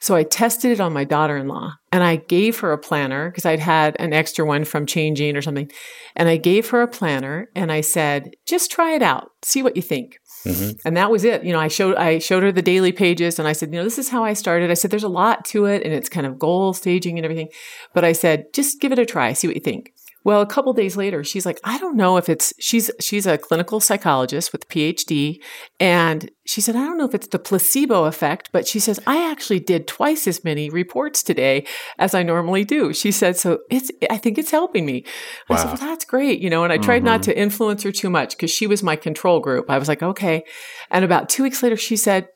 So 0.00 0.14
I 0.14 0.22
tested 0.22 0.72
it 0.72 0.80
on 0.80 0.92
my 0.92 1.04
daughter 1.04 1.36
in 1.36 1.48
law 1.48 1.72
and 1.92 2.02
I 2.02 2.16
gave 2.16 2.58
her 2.60 2.72
a 2.72 2.78
planner 2.78 3.30
because 3.30 3.46
I'd 3.46 3.60
had 3.60 3.96
an 3.98 4.12
extra 4.12 4.44
one 4.44 4.64
from 4.64 4.86
changing 4.86 5.36
or 5.36 5.42
something. 5.42 5.70
And 6.16 6.28
I 6.28 6.36
gave 6.36 6.70
her 6.70 6.82
a 6.82 6.88
planner 6.88 7.48
and 7.54 7.72
I 7.72 7.80
said, 7.80 8.34
just 8.46 8.70
try 8.70 8.94
it 8.94 9.02
out, 9.02 9.30
see 9.42 9.62
what 9.62 9.76
you 9.76 9.82
think. 9.82 10.18
Mm-hmm. 10.44 10.86
And 10.86 10.96
that 10.96 11.10
was 11.10 11.24
it. 11.24 11.42
You 11.42 11.52
know, 11.52 11.60
I 11.60 11.68
showed 11.68 11.96
I 11.96 12.18
showed 12.18 12.42
her 12.42 12.52
the 12.52 12.62
daily 12.62 12.92
pages 12.92 13.38
and 13.38 13.48
I 13.48 13.52
said, 13.52 13.72
you 13.72 13.78
know, 13.78 13.84
this 13.84 13.98
is 13.98 14.10
how 14.10 14.24
I 14.24 14.34
started. 14.34 14.70
I 14.70 14.74
said 14.74 14.90
there's 14.90 15.02
a 15.02 15.08
lot 15.08 15.44
to 15.46 15.64
it 15.64 15.82
and 15.82 15.92
it's 15.92 16.08
kind 16.08 16.26
of 16.26 16.38
goal 16.38 16.74
staging 16.74 17.18
and 17.18 17.24
everything. 17.24 17.48
But 17.94 18.04
I 18.04 18.12
said, 18.12 18.52
just 18.52 18.80
give 18.80 18.92
it 18.92 18.98
a 18.98 19.06
try, 19.06 19.32
see 19.32 19.46
what 19.46 19.56
you 19.56 19.62
think. 19.62 19.92
Well, 20.24 20.40
a 20.40 20.46
couple 20.46 20.72
days 20.72 20.96
later, 20.96 21.22
she's 21.22 21.44
like, 21.44 21.60
I 21.64 21.76
don't 21.78 21.96
know 21.96 22.16
if 22.16 22.30
it's 22.30 22.54
she's 22.58 22.90
she's 22.98 23.26
a 23.26 23.36
clinical 23.36 23.78
psychologist 23.78 24.52
with 24.52 24.64
a 24.64 24.66
PhD, 24.66 25.42
and 25.78 26.30
she 26.46 26.62
said, 26.62 26.76
I 26.76 26.86
don't 26.86 26.96
know 26.96 27.04
if 27.04 27.14
it's 27.14 27.26
the 27.26 27.38
placebo 27.38 28.04
effect, 28.04 28.48
but 28.50 28.66
she 28.66 28.80
says 28.80 28.98
I 29.06 29.30
actually 29.30 29.60
did 29.60 29.86
twice 29.86 30.26
as 30.26 30.42
many 30.42 30.70
reports 30.70 31.22
today 31.22 31.66
as 31.98 32.14
I 32.14 32.22
normally 32.22 32.64
do. 32.64 32.94
She 32.94 33.12
said, 33.12 33.36
so 33.36 33.60
it's 33.70 33.90
I 34.10 34.16
think 34.16 34.38
it's 34.38 34.50
helping 34.50 34.86
me. 34.86 35.04
Wow. 35.48 35.56
I 35.56 35.58
said, 35.58 35.66
well, 35.66 35.76
that's 35.76 36.06
great, 36.06 36.40
you 36.40 36.48
know. 36.48 36.64
And 36.64 36.72
I 36.72 36.78
tried 36.78 36.98
mm-hmm. 36.98 37.06
not 37.06 37.22
to 37.24 37.38
influence 37.38 37.82
her 37.82 37.92
too 37.92 38.08
much 38.08 38.30
because 38.30 38.50
she 38.50 38.66
was 38.66 38.82
my 38.82 38.96
control 38.96 39.40
group. 39.40 39.68
I 39.68 39.76
was 39.76 39.88
like, 39.88 40.02
okay. 40.02 40.44
And 40.90 41.04
about 41.04 41.28
two 41.28 41.42
weeks 41.42 41.62
later, 41.62 41.76
she 41.76 41.96
said, 41.96 42.28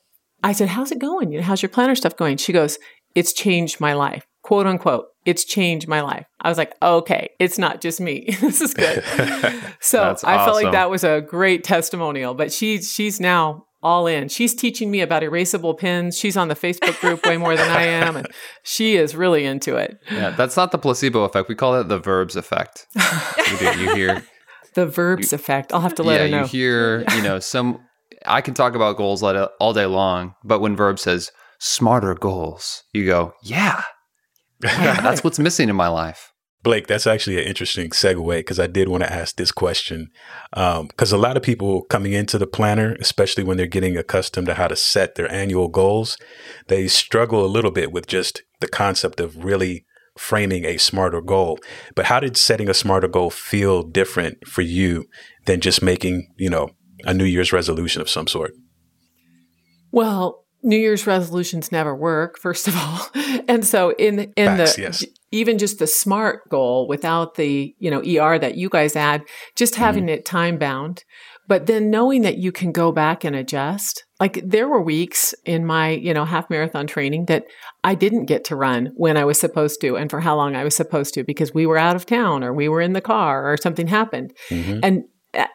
I 0.43 0.53
said, 0.53 0.69
how's 0.69 0.91
it 0.91 0.99
going? 0.99 1.31
You 1.31 1.39
know, 1.39 1.43
how's 1.43 1.63
your 1.63 1.69
planner 1.69 1.95
stuff 1.95 2.15
going? 2.15 2.37
She 2.37 2.53
goes, 2.53 2.77
it's 3.15 3.33
changed 3.33 3.81
my 3.81 3.93
life 3.93 4.28
quote 4.49 4.65
unquote, 4.65 5.05
it's 5.27 5.45
changed 5.45 5.87
my 5.87 6.01
life. 6.01 6.25
I 6.41 6.49
was 6.49 6.57
like, 6.57 6.73
okay, 6.81 7.29
it's 7.37 7.59
not 7.59 7.81
just 7.81 8.01
me. 8.01 8.35
this 8.41 8.61
is 8.61 8.73
good. 8.73 9.03
so 9.79 10.01
I 10.01 10.09
awesome. 10.09 10.25
felt 10.25 10.63
like 10.63 10.71
that 10.71 10.89
was 10.89 11.03
a 11.03 11.21
great 11.21 11.63
testimonial. 11.63 12.33
But 12.33 12.51
she's 12.51 12.91
she's 12.91 13.19
now 13.19 13.65
all 13.83 14.07
in. 14.07 14.27
She's 14.27 14.55
teaching 14.55 14.89
me 14.89 15.01
about 15.01 15.21
erasable 15.21 15.77
pins. 15.77 16.17
She's 16.17 16.35
on 16.35 16.47
the 16.47 16.55
Facebook 16.55 16.99
group 16.99 17.27
way 17.27 17.37
more 17.37 17.55
than 17.55 17.69
I 17.69 17.83
am, 17.83 18.15
and 18.17 18.27
she 18.63 18.95
is 18.95 19.15
really 19.15 19.45
into 19.45 19.75
it. 19.75 19.99
Yeah, 20.09 20.31
that's 20.31 20.57
not 20.57 20.71
the 20.71 20.79
placebo 20.79 21.25
effect. 21.25 21.47
We 21.47 21.53
call 21.53 21.79
it 21.79 21.87
the 21.87 21.99
verbs 21.99 22.35
effect. 22.35 22.87
you, 23.61 23.69
you 23.69 23.95
hear 23.95 24.23
the 24.73 24.87
verbs 24.87 25.31
you, 25.31 25.35
effect. 25.35 25.71
I'll 25.75 25.81
have 25.81 25.93
to 25.93 26.03
let 26.03 26.21
yeah, 26.21 26.25
her 26.25 26.31
know. 26.31 26.41
You 26.41 26.47
hear, 26.47 27.05
you 27.15 27.21
know, 27.21 27.37
some. 27.37 27.85
I 28.25 28.41
can 28.41 28.55
talk 28.55 28.73
about 28.73 28.97
goals 28.97 29.21
all 29.21 29.73
day 29.73 29.85
long, 29.85 30.33
but 30.43 30.59
when 30.59 30.75
verb 30.75 30.97
says 30.97 31.31
smarter 31.59 32.15
goals, 32.15 32.81
you 32.93 33.05
go, 33.05 33.33
yeah, 33.43 33.83
that's 34.59 35.23
what's 35.23 35.39
missing 35.39 35.69
in 35.69 35.75
my 35.75 35.87
life. 35.87 36.33
Blake, 36.61 36.87
that's 36.87 37.07
actually 37.07 37.37
an 37.37 37.47
interesting 37.47 37.89
segue 37.91 38.37
because 38.39 38.59
I 38.59 38.67
did 38.67 38.89
want 38.89 39.03
to 39.03 39.11
ask 39.11 39.37
this 39.37 39.51
question. 39.51 40.09
Because 40.51 41.13
um, 41.13 41.19
a 41.19 41.21
lot 41.21 41.37
of 41.37 41.43
people 41.43 41.83
coming 41.83 42.11
into 42.11 42.37
the 42.37 42.47
planner, 42.47 42.97
especially 42.99 43.45
when 43.45 43.55
they're 43.55 43.65
getting 43.65 43.95
accustomed 43.95 44.47
to 44.47 44.55
how 44.55 44.67
to 44.67 44.75
set 44.75 45.15
their 45.15 45.31
annual 45.31 45.69
goals, 45.69 46.17
they 46.67 46.89
struggle 46.89 47.45
a 47.45 47.47
little 47.47 47.71
bit 47.71 47.93
with 47.93 48.07
just 48.07 48.43
the 48.59 48.67
concept 48.67 49.21
of 49.21 49.41
really 49.41 49.85
framing 50.17 50.65
a 50.65 50.77
smarter 50.77 51.21
goal. 51.21 51.59
But 51.95 52.05
how 52.05 52.19
did 52.19 52.35
setting 52.35 52.69
a 52.69 52.73
smarter 52.73 53.07
goal 53.07 53.29
feel 53.29 53.81
different 53.83 54.45
for 54.45 54.61
you 54.61 55.05
than 55.45 55.61
just 55.61 55.81
making, 55.81 56.27
you 56.37 56.49
know, 56.49 56.71
a 57.05 57.13
New 57.13 57.23
Year's 57.23 57.53
resolution 57.53 58.01
of 58.01 58.09
some 58.09 58.27
sort? 58.27 58.51
Well, 59.91 60.45
New 60.61 60.77
Year's 60.77 61.07
resolutions 61.07 61.71
never 61.71 61.95
work, 61.95 62.37
first 62.37 62.67
of 62.67 62.75
all. 62.75 63.07
And 63.47 63.65
so 63.65 63.91
in 63.91 64.31
in 64.35 64.57
Facts, 64.57 64.75
the 64.75 64.81
yes. 64.81 65.05
even 65.31 65.57
just 65.57 65.79
the 65.79 65.87
smart 65.87 66.47
goal 66.49 66.87
without 66.87 67.33
the, 67.33 67.73
you 67.79 67.89
know, 67.89 67.99
ER 67.99 68.37
that 68.37 68.57
you 68.57 68.69
guys 68.69 68.95
add, 68.95 69.23
just 69.55 69.73
mm-hmm. 69.73 69.83
having 69.83 70.03
mm-hmm. 70.03 70.19
it 70.19 70.25
time 70.25 70.59
bound, 70.59 71.03
but 71.47 71.65
then 71.65 71.89
knowing 71.89 72.21
that 72.21 72.37
you 72.37 72.51
can 72.51 72.71
go 72.71 72.91
back 72.91 73.23
and 73.23 73.35
adjust. 73.35 74.05
Like 74.19 74.39
there 74.45 74.67
were 74.67 74.81
weeks 74.81 75.33
in 75.45 75.65
my, 75.65 75.89
you 75.89 76.13
know, 76.13 76.25
half 76.25 76.47
marathon 76.49 76.85
training 76.85 77.25
that 77.25 77.45
I 77.83 77.95
didn't 77.95 78.25
get 78.25 78.43
to 78.45 78.55
run 78.55 78.91
when 78.95 79.17
I 79.17 79.25
was 79.25 79.39
supposed 79.39 79.81
to 79.81 79.97
and 79.97 80.11
for 80.11 80.19
how 80.19 80.35
long 80.35 80.55
I 80.55 80.63
was 80.63 80.75
supposed 80.75 81.15
to 81.15 81.23
because 81.23 81.53
we 81.53 81.65
were 81.65 81.77
out 81.77 81.95
of 81.95 82.05
town 82.05 82.43
or 82.43 82.53
we 82.53 82.69
were 82.69 82.81
in 82.81 82.93
the 82.93 83.01
car 83.01 83.51
or 83.51 83.57
something 83.57 83.87
happened. 83.87 84.33
Mm-hmm. 84.49 84.79
And 84.83 85.05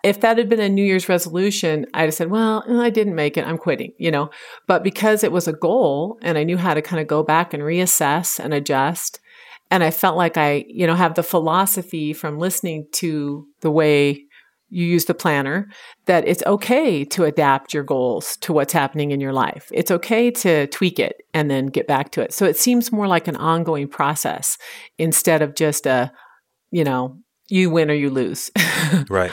if 0.05 0.21
that 0.21 0.37
had 0.37 0.51
been 0.51 0.61
a 0.61 0.69
New 0.69 0.85
Year's 0.85 1.09
resolution, 1.09 1.87
I'd 1.95 2.05
have 2.05 2.15
said, 2.15 2.31
well, 2.31 2.63
eh, 2.69 2.79
I 2.79 2.91
didn't 2.91 3.15
make 3.15 3.39
it. 3.39 3.47
I'm 3.47 3.57
quitting, 3.57 3.93
you 3.99 4.11
know. 4.11 4.31
But 4.67 4.85
because 4.85 5.25
it 5.25 5.33
was 5.33 5.49
a 5.49 5.53
goal 5.53 6.19
and 6.21 6.37
I 6.37 6.45
knew 6.45 6.59
how 6.59 6.75
to 6.75 6.83
kind 6.83 7.01
of 7.01 7.09
go 7.09 7.23
back 7.23 7.55
and 7.55 7.63
reassess 7.63 8.39
and 8.39 8.53
adjust, 8.53 9.19
and 9.71 9.83
I 9.83 9.91
felt 9.91 10.17
like 10.17 10.37
I, 10.37 10.67
you 10.69 10.87
know, 10.87 10.95
have 10.95 11.15
the 11.15 11.23
philosophy 11.23 12.13
from 12.13 12.39
listening 12.39 12.87
to 12.93 13.47
the 13.63 13.71
way 13.71 14.27
you 14.69 14.85
use 14.85 15.07
the 15.07 15.15
planner 15.15 15.69
that 16.05 16.27
it's 16.29 16.43
okay 16.45 17.05
to 17.05 17.25
adapt 17.25 17.73
your 17.73 17.83
goals 17.83 18.37
to 18.39 18.53
what's 18.53 18.73
happening 18.73 19.11
in 19.11 19.21
your 19.21 19.33
life. 19.33 19.71
It's 19.73 19.91
okay 19.91 20.31
to 20.33 20.67
tweak 20.67 20.99
it 20.99 21.23
and 21.33 21.51
then 21.51 21.67
get 21.67 21.87
back 21.87 22.11
to 22.13 22.21
it. 22.21 22.35
So 22.35 22.45
it 22.45 22.59
seems 22.59 22.93
more 22.93 23.09
like 23.09 23.27
an 23.27 23.37
ongoing 23.37 23.89
process 23.89 24.59
instead 24.99 25.41
of 25.41 25.55
just 25.55 25.87
a, 25.87 26.13
you 26.71 26.85
know, 26.85 27.19
you 27.49 27.71
win 27.71 27.91
or 27.91 27.95
you 27.95 28.11
lose. 28.11 28.51
right. 29.09 29.33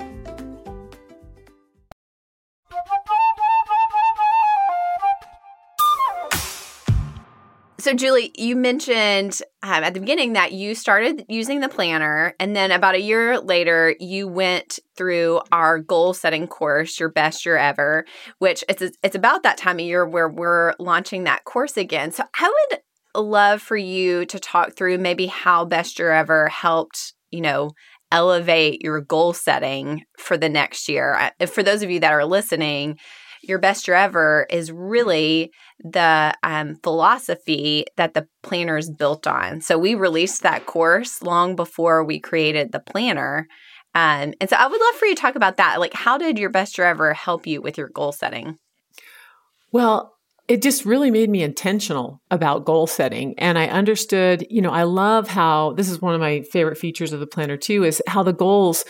So, 7.91 7.97
Julie, 7.97 8.31
you 8.37 8.55
mentioned 8.55 9.41
um, 9.63 9.83
at 9.83 9.93
the 9.93 9.99
beginning 9.99 10.31
that 10.31 10.53
you 10.53 10.75
started 10.75 11.25
using 11.27 11.59
the 11.59 11.67
planner, 11.67 12.33
and 12.39 12.55
then 12.55 12.71
about 12.71 12.95
a 12.95 13.01
year 13.01 13.37
later, 13.37 13.97
you 13.99 14.29
went 14.29 14.79
through 14.95 15.41
our 15.51 15.77
goal 15.77 16.13
setting 16.13 16.47
course, 16.47 17.01
your 17.01 17.09
best 17.09 17.45
year 17.45 17.57
ever, 17.57 18.05
which 18.39 18.63
it's 18.69 18.81
it's 19.03 19.15
about 19.15 19.43
that 19.43 19.57
time 19.57 19.75
of 19.75 19.81
year 19.85 20.07
where 20.07 20.29
we're 20.29 20.73
launching 20.79 21.25
that 21.25 21.43
course 21.43 21.75
again. 21.75 22.13
So, 22.13 22.23
I 22.39 22.53
would 22.71 22.79
love 23.13 23.61
for 23.61 23.75
you 23.75 24.25
to 24.27 24.39
talk 24.39 24.73
through 24.77 24.97
maybe 24.97 25.25
how 25.25 25.65
best 25.65 25.99
year 25.99 26.13
ever 26.13 26.47
helped, 26.47 27.13
you 27.29 27.41
know, 27.41 27.71
elevate 28.09 28.81
your 28.81 29.01
goal 29.01 29.33
setting 29.33 30.03
for 30.17 30.37
the 30.37 30.47
next 30.47 30.87
year. 30.87 31.31
For 31.45 31.61
those 31.61 31.83
of 31.83 31.91
you 31.91 31.99
that 31.99 32.13
are 32.13 32.23
listening, 32.23 32.99
your 33.41 33.59
best 33.59 33.87
year 33.87 33.97
ever 33.97 34.45
is 34.49 34.71
really 34.71 35.51
the 35.83 36.33
um, 36.43 36.75
philosophy 36.83 37.85
that 37.97 38.13
the 38.13 38.27
planner 38.43 38.77
is 38.77 38.89
built 38.89 39.27
on. 39.27 39.61
So 39.61 39.77
we 39.77 39.95
released 39.95 40.43
that 40.43 40.65
course 40.65 41.21
long 41.21 41.55
before 41.55 42.03
we 42.03 42.19
created 42.19 42.71
the 42.71 42.79
planner. 42.79 43.47
Um, 43.93 44.33
and 44.39 44.49
so 44.49 44.55
I 44.55 44.67
would 44.67 44.79
love 44.79 44.95
for 44.95 45.05
you 45.05 45.15
to 45.15 45.21
talk 45.21 45.35
about 45.35 45.57
that. 45.57 45.79
Like, 45.79 45.93
how 45.93 46.17
did 46.17 46.39
your 46.39 46.49
best 46.49 46.77
year 46.77 46.87
ever 46.87 47.13
help 47.13 47.45
you 47.47 47.61
with 47.61 47.77
your 47.77 47.89
goal 47.89 48.11
setting? 48.11 48.57
Well, 49.71 50.13
it 50.47 50.61
just 50.61 50.85
really 50.85 51.11
made 51.11 51.29
me 51.29 51.43
intentional 51.43 52.21
about 52.29 52.65
goal 52.65 52.87
setting. 52.87 53.37
And 53.37 53.57
I 53.57 53.67
understood, 53.67 54.45
you 54.49 54.61
know, 54.61 54.71
I 54.71 54.83
love 54.83 55.27
how 55.27 55.73
this 55.73 55.89
is 55.89 56.01
one 56.01 56.13
of 56.13 56.19
my 56.19 56.41
favorite 56.51 56.77
features 56.77 57.13
of 57.13 57.19
the 57.19 57.27
planner 57.27 57.57
too, 57.57 57.83
is 57.83 58.01
how 58.07 58.23
the 58.23 58.33
goals 58.33 58.83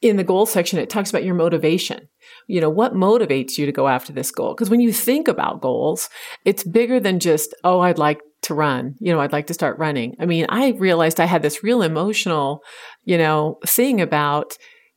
in 0.00 0.16
the 0.16 0.24
goal 0.24 0.46
section, 0.46 0.80
it 0.80 0.90
talks 0.90 1.10
about 1.10 1.24
your 1.24 1.36
motivation. 1.36 2.08
You 2.46 2.60
know, 2.60 2.70
what 2.70 2.94
motivates 2.94 3.58
you 3.58 3.66
to 3.66 3.72
go 3.72 3.88
after 3.88 4.12
this 4.12 4.30
goal? 4.30 4.54
Because 4.54 4.70
when 4.70 4.80
you 4.80 4.92
think 4.92 5.28
about 5.28 5.60
goals, 5.60 6.08
it's 6.44 6.64
bigger 6.64 7.00
than 7.00 7.20
just, 7.20 7.54
oh, 7.64 7.80
I'd 7.80 7.98
like 7.98 8.20
to 8.42 8.54
run. 8.54 8.94
You 8.98 9.12
know, 9.12 9.20
I'd 9.20 9.32
like 9.32 9.46
to 9.48 9.54
start 9.54 9.78
running. 9.78 10.16
I 10.18 10.26
mean, 10.26 10.46
I 10.48 10.70
realized 10.72 11.20
I 11.20 11.26
had 11.26 11.42
this 11.42 11.62
real 11.62 11.82
emotional, 11.82 12.62
you 13.04 13.16
know, 13.16 13.58
thing 13.66 14.00
about 14.00 14.56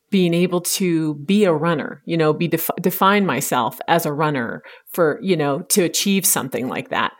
being 0.10 0.34
able 0.34 0.62
to 0.62 1.16
be 1.16 1.44
a 1.44 1.54
runner, 1.54 2.02
you 2.06 2.18
know, 2.18 2.34
be 2.34 2.48
def- 2.48 2.70
define 2.82 3.26
myself 3.26 3.80
as 3.88 4.06
a 4.06 4.14
runner 4.14 4.64
for, 4.88 5.20
you 5.22 5.36
know, 5.36 5.62
to 5.64 5.84
achieve 5.84 6.26
something 6.26 6.68
like 6.68 6.90
that. 6.90 7.14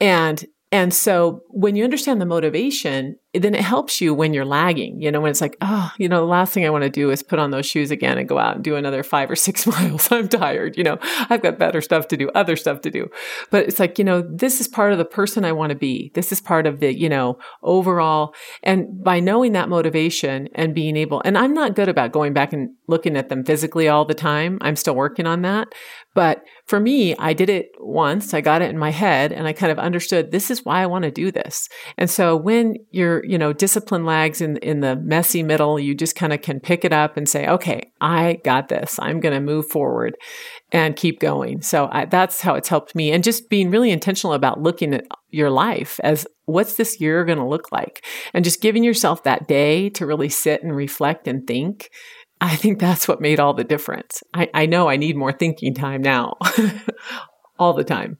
And 0.00 0.44
and 0.72 0.92
so 0.92 1.40
when 1.48 1.76
you 1.76 1.84
understand 1.84 2.20
the 2.20 2.26
motivation, 2.26 3.16
then 3.42 3.54
it 3.54 3.60
helps 3.60 4.00
you 4.00 4.14
when 4.14 4.34
you're 4.34 4.44
lagging, 4.44 5.00
you 5.00 5.10
know, 5.10 5.20
when 5.20 5.30
it's 5.30 5.40
like, 5.40 5.56
oh, 5.60 5.90
you 5.98 6.08
know, 6.08 6.20
the 6.20 6.26
last 6.26 6.52
thing 6.52 6.64
I 6.64 6.70
want 6.70 6.84
to 6.84 6.90
do 6.90 7.10
is 7.10 7.22
put 7.22 7.38
on 7.38 7.50
those 7.50 7.66
shoes 7.66 7.90
again 7.90 8.18
and 8.18 8.28
go 8.28 8.38
out 8.38 8.56
and 8.56 8.64
do 8.64 8.76
another 8.76 9.02
five 9.02 9.30
or 9.30 9.36
six 9.36 9.66
miles. 9.66 10.10
I'm 10.10 10.28
tired, 10.28 10.76
you 10.76 10.84
know, 10.84 10.98
I've 11.30 11.42
got 11.42 11.58
better 11.58 11.80
stuff 11.80 12.08
to 12.08 12.16
do, 12.16 12.30
other 12.30 12.56
stuff 12.56 12.80
to 12.82 12.90
do. 12.90 13.08
But 13.50 13.66
it's 13.66 13.78
like, 13.78 13.98
you 13.98 14.04
know, 14.04 14.22
this 14.22 14.60
is 14.60 14.68
part 14.68 14.92
of 14.92 14.98
the 14.98 15.04
person 15.04 15.44
I 15.44 15.52
want 15.52 15.70
to 15.70 15.76
be. 15.76 16.10
This 16.14 16.32
is 16.32 16.40
part 16.40 16.66
of 16.66 16.80
the, 16.80 16.96
you 16.96 17.08
know, 17.08 17.38
overall. 17.62 18.34
And 18.62 19.02
by 19.02 19.20
knowing 19.20 19.52
that 19.52 19.68
motivation 19.68 20.48
and 20.54 20.74
being 20.74 20.96
able, 20.96 21.22
and 21.24 21.36
I'm 21.36 21.54
not 21.54 21.74
good 21.74 21.88
about 21.88 22.12
going 22.12 22.32
back 22.32 22.52
and 22.52 22.70
looking 22.88 23.16
at 23.16 23.28
them 23.28 23.44
physically 23.44 23.88
all 23.88 24.04
the 24.04 24.14
time. 24.14 24.58
I'm 24.60 24.76
still 24.76 24.94
working 24.94 25.26
on 25.26 25.42
that. 25.42 25.68
But 26.14 26.44
for 26.66 26.80
me, 26.80 27.14
I 27.16 27.32
did 27.32 27.50
it 27.50 27.70
once. 27.78 28.32
I 28.32 28.40
got 28.40 28.62
it 28.62 28.70
in 28.70 28.78
my 28.78 28.90
head 28.90 29.32
and 29.32 29.46
I 29.46 29.52
kind 29.52 29.70
of 29.70 29.78
understood 29.78 30.30
this 30.30 30.50
is 30.50 30.64
why 30.64 30.82
I 30.82 30.86
want 30.86 31.04
to 31.04 31.10
do 31.10 31.30
this. 31.30 31.68
And 31.98 32.08
so 32.08 32.36
when 32.36 32.76
you're, 32.90 33.24
you 33.26 33.38
know, 33.38 33.52
discipline 33.52 34.04
lags 34.04 34.40
in, 34.40 34.56
in 34.58 34.80
the 34.80 34.96
messy 34.96 35.42
middle, 35.42 35.78
you 35.78 35.94
just 35.94 36.16
kind 36.16 36.32
of 36.32 36.42
can 36.42 36.60
pick 36.60 36.84
it 36.84 36.92
up 36.92 37.16
and 37.16 37.28
say, 37.28 37.46
okay, 37.46 37.90
I 38.00 38.40
got 38.44 38.68
this. 38.68 38.98
I'm 39.00 39.20
going 39.20 39.34
to 39.34 39.40
move 39.40 39.66
forward 39.68 40.16
and 40.72 40.96
keep 40.96 41.20
going. 41.20 41.62
So 41.62 41.88
I, 41.90 42.04
that's 42.06 42.40
how 42.40 42.54
it's 42.54 42.68
helped 42.68 42.94
me. 42.94 43.12
And 43.12 43.24
just 43.24 43.48
being 43.48 43.70
really 43.70 43.90
intentional 43.90 44.34
about 44.34 44.62
looking 44.62 44.94
at 44.94 45.06
your 45.30 45.50
life 45.50 46.00
as 46.02 46.26
what's 46.44 46.76
this 46.76 47.00
year 47.00 47.24
going 47.24 47.38
to 47.38 47.46
look 47.46 47.72
like? 47.72 48.04
And 48.32 48.44
just 48.44 48.62
giving 48.62 48.84
yourself 48.84 49.22
that 49.24 49.48
day 49.48 49.90
to 49.90 50.06
really 50.06 50.28
sit 50.28 50.62
and 50.62 50.74
reflect 50.74 51.28
and 51.28 51.46
think 51.46 51.90
I 52.40 52.54
think 52.54 52.78
that's 52.78 53.08
what 53.08 53.20
made 53.20 53.40
all 53.40 53.54
the 53.54 53.64
difference. 53.64 54.22
I, 54.34 54.50
I 54.52 54.66
know 54.66 54.88
I 54.88 54.96
need 54.96 55.16
more 55.16 55.32
thinking 55.32 55.74
time 55.74 56.02
now, 56.02 56.34
all 57.58 57.72
the 57.72 57.84
time. 57.84 58.18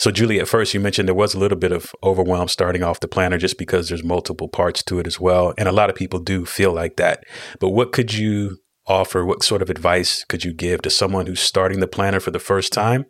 So, 0.00 0.10
Julie, 0.10 0.40
at 0.40 0.48
first 0.48 0.72
you 0.72 0.80
mentioned 0.80 1.08
there 1.08 1.14
was 1.14 1.34
a 1.34 1.38
little 1.38 1.58
bit 1.58 1.72
of 1.72 1.94
overwhelm 2.02 2.48
starting 2.48 2.82
off 2.82 3.00
the 3.00 3.06
planner 3.06 3.36
just 3.36 3.58
because 3.58 3.90
there's 3.90 4.02
multiple 4.02 4.48
parts 4.48 4.82
to 4.84 4.98
it 4.98 5.06
as 5.06 5.20
well. 5.20 5.52
And 5.58 5.68
a 5.68 5.72
lot 5.72 5.90
of 5.90 5.94
people 5.94 6.18
do 6.18 6.46
feel 6.46 6.72
like 6.72 6.96
that. 6.96 7.22
But 7.58 7.68
what 7.68 7.92
could 7.92 8.14
you 8.14 8.56
offer? 8.86 9.26
What 9.26 9.42
sort 9.42 9.60
of 9.60 9.68
advice 9.68 10.24
could 10.24 10.42
you 10.42 10.54
give 10.54 10.80
to 10.82 10.90
someone 10.90 11.26
who's 11.26 11.42
starting 11.42 11.80
the 11.80 11.86
planner 11.86 12.18
for 12.18 12.30
the 12.30 12.38
first 12.38 12.72
time? 12.72 13.04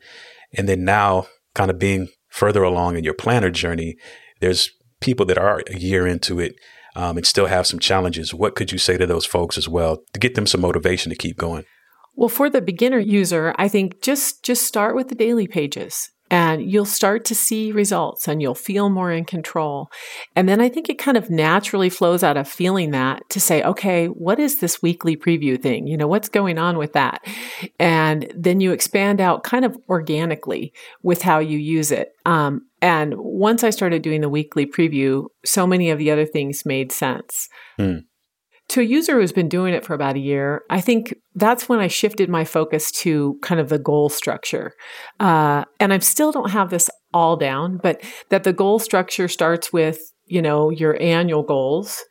And 0.58 0.68
then 0.68 0.84
now, 0.84 1.28
kind 1.54 1.70
of 1.70 1.78
being 1.78 2.08
further 2.28 2.64
along 2.64 2.96
in 2.96 3.04
your 3.04 3.14
planner 3.14 3.50
journey, 3.50 3.96
there's 4.40 4.68
people 5.00 5.24
that 5.26 5.38
are 5.38 5.62
a 5.68 5.78
year 5.78 6.08
into 6.08 6.40
it 6.40 6.56
um, 6.96 7.16
and 7.16 7.24
still 7.24 7.46
have 7.46 7.68
some 7.68 7.78
challenges, 7.78 8.34
what 8.34 8.56
could 8.56 8.72
you 8.72 8.78
say 8.78 8.96
to 8.96 9.06
those 9.06 9.24
folks 9.24 9.56
as 9.56 9.68
well 9.68 9.98
to 10.12 10.18
get 10.18 10.34
them 10.34 10.44
some 10.44 10.60
motivation 10.60 11.10
to 11.10 11.16
keep 11.16 11.38
going? 11.38 11.66
Well, 12.16 12.28
for 12.28 12.50
the 12.50 12.60
beginner 12.60 12.98
user, 12.98 13.54
I 13.58 13.68
think 13.68 14.02
just 14.02 14.42
just 14.42 14.64
start 14.64 14.96
with 14.96 15.06
the 15.06 15.14
daily 15.14 15.46
pages 15.46 16.10
and 16.30 16.70
you'll 16.70 16.84
start 16.84 17.24
to 17.26 17.34
see 17.34 17.72
results 17.72 18.28
and 18.28 18.40
you'll 18.40 18.54
feel 18.54 18.88
more 18.88 19.10
in 19.10 19.24
control. 19.24 19.90
And 20.36 20.48
then 20.48 20.60
I 20.60 20.68
think 20.68 20.88
it 20.88 20.98
kind 20.98 21.16
of 21.16 21.28
naturally 21.28 21.90
flows 21.90 22.22
out 22.22 22.36
of 22.36 22.48
feeling 22.48 22.92
that 22.92 23.28
to 23.30 23.40
say, 23.40 23.62
okay, 23.62 24.06
what 24.06 24.38
is 24.38 24.60
this 24.60 24.80
weekly 24.80 25.16
preview 25.16 25.60
thing? 25.60 25.86
You 25.86 25.96
know, 25.96 26.06
what's 26.06 26.28
going 26.28 26.58
on 26.58 26.78
with 26.78 26.92
that? 26.92 27.24
And 27.78 28.32
then 28.34 28.60
you 28.60 28.72
expand 28.72 29.20
out 29.20 29.42
kind 29.42 29.64
of 29.64 29.76
organically 29.88 30.72
with 31.02 31.22
how 31.22 31.40
you 31.40 31.58
use 31.58 31.90
it. 31.90 32.12
Um, 32.24 32.66
and 32.80 33.14
once 33.16 33.64
I 33.64 33.70
started 33.70 34.02
doing 34.02 34.20
the 34.20 34.28
weekly 34.28 34.66
preview, 34.66 35.26
so 35.44 35.66
many 35.66 35.90
of 35.90 35.98
the 35.98 36.10
other 36.10 36.26
things 36.26 36.64
made 36.64 36.92
sense. 36.92 37.48
Mm 37.78 38.04
to 38.70 38.80
a 38.80 38.84
user 38.84 39.20
who's 39.20 39.32
been 39.32 39.48
doing 39.48 39.74
it 39.74 39.84
for 39.84 39.94
about 39.94 40.16
a 40.16 40.20
year, 40.20 40.62
I 40.70 40.80
think 40.80 41.14
that's 41.34 41.68
when 41.68 41.80
I 41.80 41.88
shifted 41.88 42.28
my 42.28 42.44
focus 42.44 42.90
to 42.92 43.36
kind 43.42 43.60
of 43.60 43.68
the 43.68 43.78
goal 43.78 44.08
structure. 44.08 44.72
Uh, 45.18 45.64
and 45.78 45.92
I 45.92 45.98
still 45.98 46.32
don't 46.32 46.50
have 46.50 46.70
this 46.70 46.88
all 47.12 47.36
down, 47.36 47.78
but 47.82 48.02
that 48.28 48.44
the 48.44 48.52
goal 48.52 48.78
structure 48.78 49.28
starts 49.28 49.72
with, 49.72 49.98
you 50.26 50.40
know, 50.40 50.70
your 50.70 51.00
annual 51.00 51.42
goals. 51.42 52.02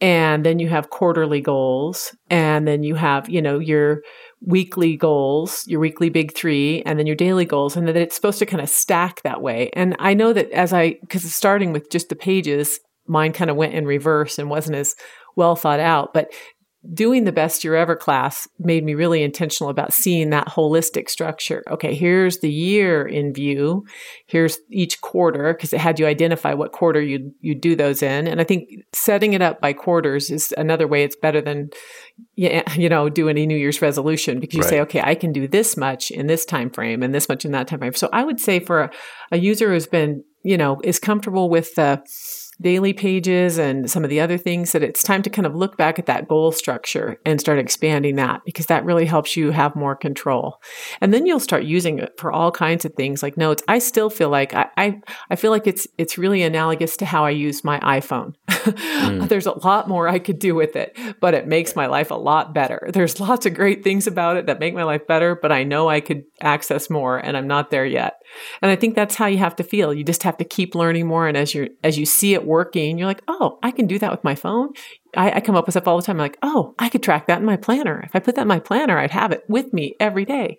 And 0.00 0.44
then 0.44 0.58
you 0.58 0.68
have 0.68 0.90
quarterly 0.90 1.40
goals. 1.40 2.14
And 2.30 2.66
then 2.66 2.82
you 2.82 2.94
have, 2.94 3.28
you 3.28 3.42
know, 3.42 3.58
your 3.58 4.02
weekly 4.40 4.96
goals, 4.96 5.64
your 5.66 5.80
weekly 5.80 6.10
big 6.10 6.34
three, 6.34 6.82
and 6.82 6.98
then 6.98 7.06
your 7.06 7.16
daily 7.16 7.44
goals. 7.44 7.76
And 7.76 7.88
that 7.88 7.96
it's 7.96 8.14
supposed 8.14 8.38
to 8.38 8.46
kind 8.46 8.62
of 8.62 8.68
stack 8.68 9.22
that 9.22 9.42
way. 9.42 9.70
And 9.72 9.96
I 9.98 10.14
know 10.14 10.32
that 10.32 10.50
as 10.52 10.72
I, 10.72 10.96
because 11.00 11.32
starting 11.34 11.72
with 11.72 11.90
just 11.90 12.08
the 12.08 12.16
pages, 12.16 12.78
mine 13.06 13.32
kind 13.32 13.50
of 13.50 13.56
went 13.56 13.74
in 13.74 13.86
reverse 13.86 14.38
and 14.38 14.50
wasn't 14.50 14.76
as 14.76 14.94
well 15.36 15.56
thought 15.56 15.80
out. 15.80 16.12
But 16.14 16.32
doing 16.92 17.24
the 17.24 17.32
best 17.32 17.64
year 17.64 17.74
ever 17.74 17.96
class 17.96 18.46
made 18.58 18.84
me 18.84 18.94
really 18.94 19.22
intentional 19.22 19.70
about 19.70 19.92
seeing 19.92 20.30
that 20.30 20.48
holistic 20.48 21.08
structure. 21.08 21.62
Okay, 21.70 21.94
here's 21.94 22.40
the 22.40 22.50
year 22.50 23.06
in 23.06 23.32
view. 23.32 23.86
Here's 24.26 24.58
each 24.70 25.00
quarter 25.00 25.54
because 25.54 25.72
it 25.72 25.80
had 25.80 25.98
you 25.98 26.06
identify 26.06 26.52
what 26.52 26.72
quarter 26.72 27.00
you 27.00 27.32
you 27.40 27.54
do 27.54 27.74
those 27.74 28.02
in. 28.02 28.26
And 28.26 28.40
I 28.40 28.44
think 28.44 28.68
setting 28.92 29.32
it 29.32 29.40
up 29.40 29.60
by 29.60 29.72
quarters 29.72 30.30
is 30.30 30.52
another 30.58 30.86
way 30.86 31.04
it's 31.04 31.16
better 31.16 31.40
than 31.40 31.70
you 32.34 32.88
know 32.88 33.08
doing 33.08 33.38
a 33.38 33.46
New 33.46 33.56
Year's 33.56 33.80
resolution 33.80 34.40
because 34.40 34.56
you 34.56 34.62
right. 34.62 34.70
say, 34.70 34.80
okay, 34.82 35.00
I 35.02 35.14
can 35.14 35.32
do 35.32 35.48
this 35.48 35.76
much 35.76 36.10
in 36.10 36.26
this 36.26 36.44
time 36.44 36.70
frame 36.70 37.02
and 37.02 37.14
this 37.14 37.28
much 37.28 37.44
in 37.44 37.52
that 37.52 37.68
time 37.68 37.78
frame. 37.78 37.94
So 37.94 38.08
I 38.12 38.24
would 38.24 38.40
say 38.40 38.60
for 38.60 38.82
a, 38.82 38.90
a 39.32 39.38
user 39.38 39.72
who's 39.72 39.86
been 39.86 40.22
you 40.42 40.58
know 40.58 40.80
is 40.84 40.98
comfortable 40.98 41.48
with 41.48 41.74
the 41.76 42.02
daily 42.60 42.92
pages 42.92 43.58
and 43.58 43.90
some 43.90 44.04
of 44.04 44.10
the 44.10 44.20
other 44.20 44.38
things 44.38 44.72
that 44.72 44.82
it's 44.82 45.02
time 45.02 45.22
to 45.22 45.30
kind 45.30 45.46
of 45.46 45.54
look 45.54 45.76
back 45.76 45.98
at 45.98 46.06
that 46.06 46.28
goal 46.28 46.52
structure 46.52 47.18
and 47.24 47.40
start 47.40 47.58
expanding 47.58 48.16
that 48.16 48.42
because 48.44 48.66
that 48.66 48.84
really 48.84 49.06
helps 49.06 49.36
you 49.36 49.50
have 49.50 49.74
more 49.74 49.96
control. 49.96 50.60
And 51.00 51.12
then 51.12 51.26
you'll 51.26 51.40
start 51.40 51.64
using 51.64 51.98
it 51.98 52.12
for 52.18 52.30
all 52.30 52.52
kinds 52.52 52.84
of 52.84 52.94
things 52.94 53.22
like 53.22 53.36
notes. 53.36 53.62
I 53.66 53.78
still 53.78 54.08
feel 54.08 54.30
like 54.30 54.54
I, 54.54 54.68
I, 54.76 55.00
I 55.30 55.36
feel 55.36 55.50
like 55.50 55.66
it's 55.66 55.86
it's 55.98 56.16
really 56.18 56.42
analogous 56.42 56.96
to 56.98 57.06
how 57.06 57.24
I 57.24 57.30
use 57.30 57.64
my 57.64 57.80
iPhone. 57.80 58.34
mm. 58.48 59.28
There's 59.28 59.46
a 59.46 59.58
lot 59.66 59.88
more 59.88 60.08
I 60.08 60.18
could 60.18 60.38
do 60.38 60.54
with 60.54 60.76
it, 60.76 60.96
but 61.20 61.34
it 61.34 61.46
makes 61.46 61.74
my 61.74 61.86
life 61.86 62.10
a 62.10 62.16
lot 62.16 62.54
better. 62.54 62.88
There's 62.92 63.20
lots 63.20 63.46
of 63.46 63.54
great 63.54 63.82
things 63.82 64.06
about 64.06 64.36
it 64.36 64.46
that 64.46 64.60
make 64.60 64.74
my 64.74 64.84
life 64.84 65.06
better, 65.06 65.34
but 65.34 65.52
I 65.52 65.64
know 65.64 65.88
I 65.88 66.00
could 66.00 66.24
access 66.40 66.88
more 66.88 67.18
and 67.18 67.36
I'm 67.36 67.48
not 67.48 67.70
there 67.70 67.86
yet. 67.86 68.14
And 68.62 68.70
I 68.70 68.76
think 68.76 68.94
that's 68.94 69.16
how 69.16 69.26
you 69.26 69.38
have 69.38 69.56
to 69.56 69.64
feel. 69.64 69.92
You 69.92 70.04
just 70.04 70.22
have 70.22 70.36
to 70.38 70.44
keep 70.44 70.74
learning 70.74 71.06
more 71.06 71.26
and 71.26 71.36
as 71.36 71.54
you 71.54 71.70
as 71.82 71.98
you 71.98 72.06
see 72.06 72.34
it 72.34 72.43
working, 72.46 72.98
you're 72.98 73.06
like, 73.06 73.22
"Oh, 73.28 73.58
I 73.62 73.70
can 73.70 73.86
do 73.86 73.98
that 73.98 74.10
with 74.10 74.24
my 74.24 74.34
phone." 74.34 74.70
I, 75.16 75.32
I 75.32 75.40
come 75.40 75.54
up 75.54 75.66
with 75.66 75.74
stuff 75.74 75.86
all 75.86 75.96
the 75.96 76.02
time. 76.02 76.16
I'm 76.16 76.24
like, 76.24 76.38
"Oh, 76.42 76.74
I 76.78 76.88
could 76.88 77.02
track 77.02 77.26
that 77.26 77.38
in 77.38 77.44
my 77.44 77.56
planner. 77.56 78.00
If 78.04 78.14
I 78.14 78.20
put 78.20 78.34
that 78.36 78.42
in 78.42 78.48
my 78.48 78.60
planner, 78.60 78.98
I'd 78.98 79.10
have 79.10 79.32
it 79.32 79.44
with 79.48 79.72
me 79.72 79.96
every 80.00 80.24
day." 80.24 80.58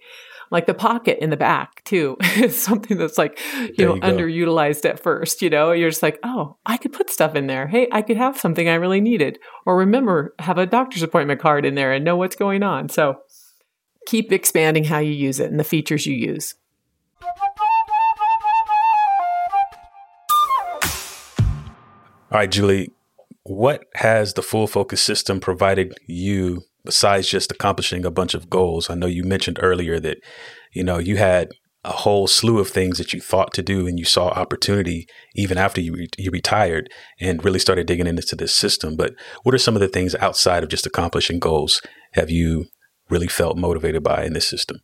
like 0.52 0.68
the 0.68 0.74
pocket 0.74 1.18
in 1.22 1.30
the 1.30 1.38
back 1.38 1.84
too 1.84 2.18
is 2.38 2.62
something 2.62 2.98
that's 2.98 3.18
like 3.18 3.40
you 3.54 3.74
there 3.78 3.88
know 3.90 3.96
you 3.96 4.02
underutilized 4.02 4.86
at 4.86 5.00
first 5.00 5.42
you 5.42 5.50
know 5.50 5.72
you're 5.72 5.90
just 5.90 6.04
like 6.04 6.20
oh 6.24 6.58
i 6.66 6.78
could 6.78 6.94
put 6.94 7.10
stuff 7.10 7.36
in 7.36 7.48
there 7.48 7.68
hey 7.68 7.88
i 7.92 8.02
could 8.02 8.18
have 8.18 8.40
something 8.40 8.70
i 8.70 8.76
really 8.76 9.02
needed 9.02 9.40
or 9.66 9.78
remember 9.78 10.34
have 10.40 10.58
a 10.58 10.66
doctor's 10.66 11.04
appointment 11.04 11.40
card 11.40 11.66
in 11.66 11.76
there 11.76 11.92
and 11.92 12.06
know 12.06 12.16
what's 12.16 12.36
going 12.36 12.64
on 12.64 12.90
so 12.90 13.16
keep 14.08 14.32
expanding 14.32 14.84
how 14.84 15.00
you 15.00 15.12
use 15.12 15.40
it 15.40 15.50
and 15.50 15.60
the 15.60 15.64
features 15.64 16.06
you 16.06 16.16
use 16.16 16.56
all 22.36 22.42
right 22.42 22.52
julie 22.52 22.92
what 23.44 23.86
has 23.96 24.34
the 24.34 24.42
full 24.42 24.68
focus 24.68 25.00
system 25.00 25.40
provided 25.40 25.94
you 26.08 26.64
besides 26.86 27.28
just 27.28 27.52
accomplishing 27.52 28.06
a 28.06 28.12
bunch 28.12 28.34
of 28.34 28.50
goals. 28.50 28.90
I 28.90 28.96
know 28.96 29.08
you 29.08 29.24
mentioned 29.24 29.60
earlier 29.62 30.00
that, 30.00 30.18
you 30.72 30.84
know, 30.84 31.00
you 31.00 31.18
had 31.18 31.50
a 31.84 31.92
whole 31.92 32.26
slew 32.28 32.60
of 32.60 32.70
things 32.70 32.98
that 32.98 33.14
you 33.14 33.22
thought 33.22 33.54
to 33.54 33.62
do 33.62 33.86
and 33.86 34.00
you 34.00 34.06
saw 34.06 34.30
opportunity 34.30 35.08
even 35.36 35.58
after 35.58 35.80
you, 35.82 35.94
re- 35.94 36.10
you 36.18 36.32
retired 36.32 36.90
and 37.20 37.44
really 37.44 37.60
started 37.60 37.86
digging 37.86 38.08
into 38.08 38.36
this 38.36 38.56
system. 38.56 38.96
But 38.96 39.14
what 39.44 39.54
are 39.54 39.60
some 39.60 39.76
of 39.76 39.82
the 39.82 39.88
things 39.88 40.16
outside 40.16 40.64
of 40.64 40.70
just 40.70 40.88
accomplishing 40.88 41.40
goals 41.40 41.82
have 42.14 42.32
you 42.32 42.66
really 43.10 43.28
felt 43.28 43.58
motivated 43.58 44.04
by 44.04 44.24
in 44.24 44.34
this 44.34 44.48
system? 44.48 44.80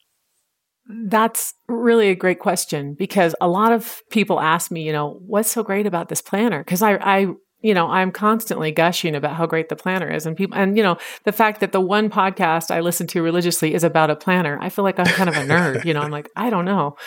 That's 1.05 1.53
really 1.67 2.09
a 2.09 2.15
great 2.15 2.39
question 2.39 2.93
because 2.93 3.35
a 3.41 3.47
lot 3.47 3.71
of 3.71 4.01
people 4.09 4.39
ask 4.39 4.71
me, 4.71 4.83
you 4.83 4.91
know, 4.91 5.19
what's 5.25 5.51
so 5.51 5.63
great 5.63 5.87
about 5.87 6.09
this 6.09 6.21
planner? 6.21 6.63
Because 6.63 6.81
I, 6.81 6.95
I 6.95 7.27
you 7.61 7.73
know, 7.73 7.87
I'm 7.87 8.11
constantly 8.11 8.71
gushing 8.71 9.15
about 9.15 9.35
how 9.35 9.45
great 9.45 9.69
the 9.69 9.75
planner 9.75 10.09
is 10.09 10.25
and 10.25 10.35
people 10.35 10.57
and 10.57 10.75
you 10.75 10.83
know, 10.83 10.97
the 11.23 11.31
fact 11.31 11.59
that 11.59 11.71
the 11.71 11.81
one 11.81 12.09
podcast 12.09 12.71
I 12.71 12.79
listen 12.79 13.07
to 13.07 13.21
religiously 13.21 13.73
is 13.73 13.83
about 13.83 14.09
a 14.09 14.15
planner. 14.15 14.57
I 14.61 14.69
feel 14.69 14.83
like 14.83 14.99
I'm 14.99 15.05
kind 15.05 15.29
of 15.29 15.37
a 15.37 15.41
nerd, 15.41 15.85
you 15.85 15.93
know. 15.93 16.01
I'm 16.01 16.11
like, 16.11 16.29
I 16.35 16.49
don't 16.49 16.65
know. 16.65 16.97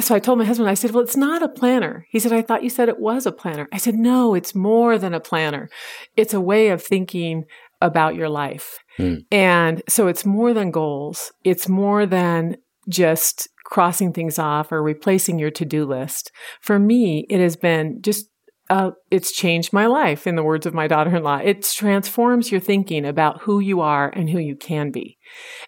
So 0.00 0.14
I 0.14 0.20
told 0.20 0.38
my 0.38 0.44
husband, 0.44 0.70
I 0.70 0.74
said, 0.74 0.92
"Well, 0.92 1.02
it's 1.02 1.16
not 1.16 1.42
a 1.42 1.48
planner." 1.48 2.06
He 2.10 2.20
said, 2.20 2.32
"I 2.32 2.42
thought 2.42 2.62
you 2.62 2.70
said 2.70 2.88
it 2.88 3.00
was 3.00 3.26
a 3.26 3.32
planner." 3.32 3.66
I 3.72 3.78
said, 3.78 3.94
"No, 3.94 4.34
it's 4.34 4.54
more 4.54 4.96
than 4.98 5.14
a 5.14 5.20
planner. 5.20 5.68
It's 6.16 6.34
a 6.34 6.40
way 6.40 6.68
of 6.68 6.82
thinking 6.82 7.44
about 7.80 8.14
your 8.14 8.28
life." 8.28 8.78
Hmm. 8.96 9.16
And 9.32 9.82
so 9.88 10.06
it's 10.06 10.24
more 10.24 10.54
than 10.54 10.70
goals. 10.70 11.32
It's 11.42 11.68
more 11.68 12.06
than 12.06 12.56
just 12.88 13.48
crossing 13.64 14.12
things 14.12 14.38
off 14.38 14.72
or 14.72 14.82
replacing 14.82 15.38
your 15.38 15.50
to-do 15.50 15.84
list. 15.84 16.32
For 16.60 16.78
me, 16.78 17.26
it 17.28 17.40
has 17.40 17.56
been 17.56 18.00
just 18.00 18.28
uh, 18.70 18.90
it's 19.10 19.32
changed 19.32 19.72
my 19.72 19.86
life, 19.86 20.26
in 20.26 20.36
the 20.36 20.42
words 20.42 20.66
of 20.66 20.74
my 20.74 20.86
daughter 20.86 21.14
in 21.16 21.22
law. 21.22 21.38
It 21.38 21.62
transforms 21.64 22.52
your 22.52 22.60
thinking 22.60 23.06
about 23.06 23.40
who 23.40 23.60
you 23.60 23.80
are 23.80 24.10
and 24.10 24.28
who 24.28 24.38
you 24.38 24.56
can 24.56 24.90
be. 24.90 25.16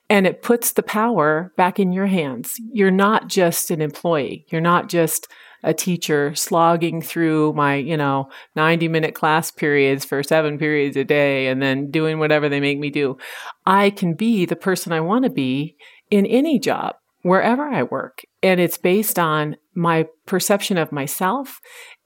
And 0.09 0.27
it 0.27 0.43
puts 0.43 0.73
the 0.73 0.83
power 0.83 1.53
back 1.57 1.79
in 1.79 1.93
your 1.93 2.07
hands. 2.07 2.55
You're 2.73 2.91
not 2.91 3.29
just 3.29 3.71
an 3.71 3.81
employee. 3.81 4.45
You're 4.51 4.61
not 4.61 4.89
just 4.89 5.29
a 5.63 5.75
teacher 5.75 6.35
slogging 6.35 7.03
through 7.03 7.53
my, 7.53 7.75
you 7.75 7.97
know, 7.97 8.29
90 8.57 8.89
minute 8.89 9.15
class 9.15 9.51
periods 9.51 10.05
for 10.05 10.23
seven 10.23 10.59
periods 10.59 10.97
a 10.97 11.05
day 11.05 11.49
and 11.49 11.63
then 11.63 11.91
doing 11.91 12.19
whatever 12.19 12.49
they 12.49 12.61
make 12.61 12.79
me 12.79 12.91
do. 12.91 13.17
I 13.67 13.91
can 13.91 14.15
be 14.15 14.47
the 14.47 14.57
person 14.57 14.93
I 14.93 15.01
want 15.01 15.25
to 15.25 15.31
be 15.31 15.77
in 16.11 16.27
any 16.27 16.59
job 16.59 16.97
wherever 17.23 17.65
I 17.65 17.83
work. 17.83 18.23
And 18.43 18.61
it's 18.61 18.79
based 18.79 19.19
on 19.19 19.57
my 19.75 20.07
perception 20.27 20.79
of 20.79 20.93
myself 20.93 21.61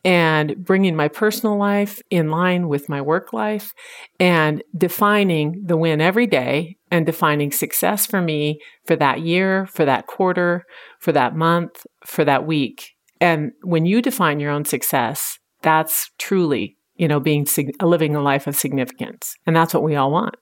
and 0.05 0.57
bringing 0.59 0.97
my 0.97 1.09
personal 1.09 1.57
life 1.57 2.01
in 2.11 2.31
line 2.31 2.69
with 2.69 2.89
my 2.89 3.01
work 3.01 3.33
life 3.33 3.73
and 4.21 4.63
defining 4.77 5.63
the 5.65 5.77
win 5.77 6.01
every 6.01 6.27
day 6.27 6.77
and 6.91 7.07
defining 7.07 7.51
success 7.51 8.07
for 8.07 8.21
me 8.21 8.59
for 8.87 8.97
that 8.97 9.21
year, 9.21 9.67
for 9.67 9.85
that 9.85 10.07
quarter, 10.07 10.65
for 11.01 11.13
that 11.13 11.35
month, 11.35 11.87
for 12.05 12.25
that 12.25 12.47
week. 12.47 12.91
And 13.21 13.53
when 13.63 13.87
you 13.87 14.03
define 14.03 14.41
your 14.41 14.51
own 14.51 14.67
success, 14.67 15.39
that's 15.63 16.11
truly, 16.19 16.77
you 16.97 17.09
know, 17.09 17.21
being 17.21 17.47
living 17.81 18.15
a 18.15 18.23
life 18.23 18.47
of 18.47 18.57
significance. 18.57 19.35
And 19.47 19.57
that's 19.57 19.73
what 19.73 19.83
we 19.83 19.97
all 19.97 20.11
want. 20.11 20.37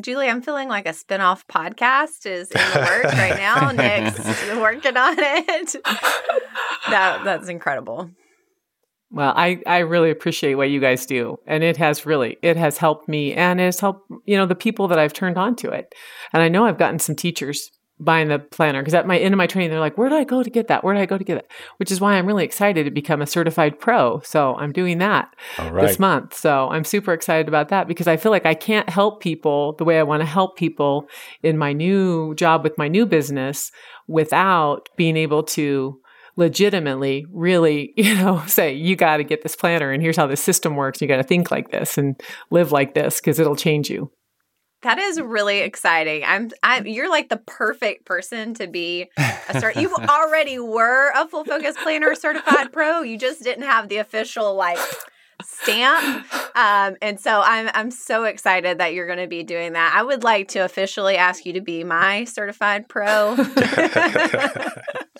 Julie, 0.00 0.28
I'm 0.28 0.42
feeling 0.42 0.68
like 0.68 0.86
a 0.86 0.92
spin-off 0.92 1.46
podcast 1.46 2.26
is 2.26 2.50
in 2.50 2.58
the 2.58 2.80
works 2.80 3.14
right 3.16 3.36
now. 3.36 3.70
Nick's 3.70 4.18
working 4.56 4.96
on 4.96 5.16
it. 5.18 5.76
that 6.90 7.22
that's 7.24 7.48
incredible. 7.48 8.10
Well, 9.10 9.32
I, 9.36 9.62
I 9.64 9.78
really 9.78 10.10
appreciate 10.10 10.56
what 10.56 10.70
you 10.70 10.80
guys 10.80 11.06
do. 11.06 11.38
And 11.46 11.62
it 11.62 11.76
has 11.76 12.04
really, 12.04 12.36
it 12.42 12.56
has 12.56 12.78
helped 12.78 13.08
me 13.08 13.32
and 13.32 13.60
it 13.60 13.64
has 13.64 13.78
helped, 13.78 14.10
you 14.24 14.36
know, 14.36 14.46
the 14.46 14.56
people 14.56 14.88
that 14.88 14.98
I've 14.98 15.12
turned 15.12 15.38
on 15.38 15.54
to 15.56 15.70
it. 15.70 15.94
And 16.32 16.42
I 16.42 16.48
know 16.48 16.66
I've 16.66 16.78
gotten 16.78 16.98
some 16.98 17.14
teachers 17.14 17.70
buying 18.00 18.28
the 18.28 18.38
planner 18.38 18.80
because 18.80 18.94
at 18.94 19.06
my 19.06 19.18
end 19.18 19.32
of 19.32 19.38
my 19.38 19.46
training, 19.46 19.70
they're 19.70 19.80
like, 19.80 19.96
where 19.96 20.08
do 20.08 20.16
I 20.16 20.24
go 20.24 20.42
to 20.42 20.50
get 20.50 20.68
that? 20.68 20.82
Where 20.82 20.94
do 20.94 21.00
I 21.00 21.06
go 21.06 21.16
to 21.16 21.24
get 21.24 21.38
it? 21.38 21.50
Which 21.76 21.92
is 21.92 22.00
why 22.00 22.14
I'm 22.14 22.26
really 22.26 22.44
excited 22.44 22.84
to 22.84 22.90
become 22.90 23.22
a 23.22 23.26
certified 23.26 23.78
pro. 23.78 24.20
So 24.20 24.56
I'm 24.56 24.72
doing 24.72 24.98
that 24.98 25.34
this 25.86 25.98
month. 25.98 26.34
So 26.34 26.68
I'm 26.70 26.84
super 26.84 27.12
excited 27.12 27.46
about 27.46 27.68
that 27.68 27.86
because 27.86 28.08
I 28.08 28.16
feel 28.16 28.32
like 28.32 28.46
I 28.46 28.54
can't 28.54 28.88
help 28.88 29.20
people 29.20 29.74
the 29.74 29.84
way 29.84 29.98
I 29.98 30.02
want 30.02 30.22
to 30.22 30.26
help 30.26 30.56
people 30.56 31.08
in 31.42 31.56
my 31.56 31.72
new 31.72 32.34
job 32.34 32.64
with 32.64 32.76
my 32.76 32.88
new 32.88 33.06
business 33.06 33.70
without 34.08 34.88
being 34.96 35.16
able 35.16 35.44
to 35.44 36.00
legitimately 36.36 37.26
really, 37.32 37.92
you 37.96 38.14
know, 38.16 38.42
say, 38.46 38.72
you 38.72 38.96
got 38.96 39.18
to 39.18 39.24
get 39.24 39.42
this 39.42 39.56
planner 39.56 39.92
and 39.92 40.02
here's 40.02 40.16
how 40.16 40.26
the 40.26 40.36
system 40.36 40.74
works. 40.74 41.00
You 41.00 41.08
got 41.08 41.18
to 41.18 41.22
think 41.22 41.50
like 41.50 41.70
this 41.70 41.96
and 41.96 42.20
live 42.50 42.72
like 42.72 42.94
this 42.94 43.20
because 43.20 43.38
it'll 43.38 43.56
change 43.56 43.88
you. 43.88 44.10
That 44.84 44.98
is 44.98 45.20
really 45.20 45.60
exciting. 45.60 46.24
I'm, 46.24 46.50
I'm, 46.62 46.86
you're 46.86 47.10
like 47.10 47.30
the 47.30 47.38
perfect 47.38 48.04
person 48.04 48.54
to 48.54 48.66
be 48.66 49.10
a 49.16 49.58
start. 49.58 49.76
You 49.76 49.92
already 50.08 50.58
were 50.58 51.10
a 51.14 51.26
full 51.26 51.44
focus 51.44 51.74
planner 51.82 52.14
certified 52.14 52.72
pro. 52.72 53.00
You 53.02 53.18
just 53.18 53.42
didn't 53.42 53.64
have 53.64 53.88
the 53.88 53.96
official 53.96 54.54
like 54.54 54.78
stamp. 55.42 56.26
Um, 56.56 56.96
and 57.02 57.18
so 57.18 57.40
I'm 57.42 57.70
I'm 57.74 57.90
so 57.90 58.24
excited 58.24 58.78
that 58.78 58.94
you're 58.94 59.06
going 59.06 59.18
to 59.18 59.26
be 59.26 59.42
doing 59.42 59.72
that. 59.72 59.94
I 59.96 60.02
would 60.02 60.22
like 60.22 60.48
to 60.48 60.60
officially 60.60 61.16
ask 61.16 61.44
you 61.44 61.54
to 61.54 61.60
be 61.60 61.82
my 61.82 62.24
certified 62.24 62.88
pro. 62.88 63.34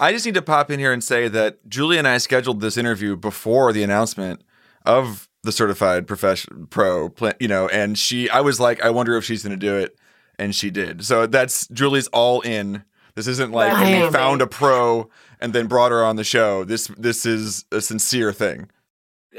I 0.01 0.11
just 0.13 0.27
need 0.27 0.35
to 0.35 0.43
pop 0.43 0.71
in 0.71 0.79
here 0.79 0.93
and 0.93 1.03
say 1.03 1.29
that 1.29 1.67
Julie 1.69 1.99
and 1.99 2.07
I 2.07 2.19
scheduled 2.19 2.61
this 2.61 2.77
interview 2.77 3.17
before 3.17 3.73
the 3.73 3.83
announcement 3.83 4.43
of 4.85 5.29
the 5.45 5.53
certified 5.53 6.07
profession 6.07 6.67
pro, 6.69 7.13
you 7.39 7.49
know, 7.49 7.69
and 7.69 7.97
she 7.97 8.29
I 8.29 8.41
was 8.41 8.59
like, 8.59 8.83
I 8.83 8.91
wonder 8.91 9.17
if 9.17 9.25
she's 9.25 9.43
going 9.43 9.59
to 9.59 9.67
do 9.67 9.77
it, 9.77 9.97
and 10.39 10.55
she 10.55 10.71
did. 10.71 11.05
So 11.05 11.27
that's 11.27 11.69
Julie's 11.69 12.09
all 12.09 12.41
in. 12.41 12.83
This 13.15 13.29
isn't 13.29 13.53
like 13.53 13.73
we 13.85 14.11
found 14.11 14.43
a 14.43 14.47
pro 14.47 15.09
and 15.41 15.53
then 15.53 15.67
brought 15.67 15.93
her 15.93 16.05
on 16.05 16.17
the 16.17 16.25
show. 16.25 16.65
This 16.65 16.89
this 16.99 17.25
is 17.25 17.65
a 17.71 17.81
sincere 17.81 18.33
thing. 18.33 18.69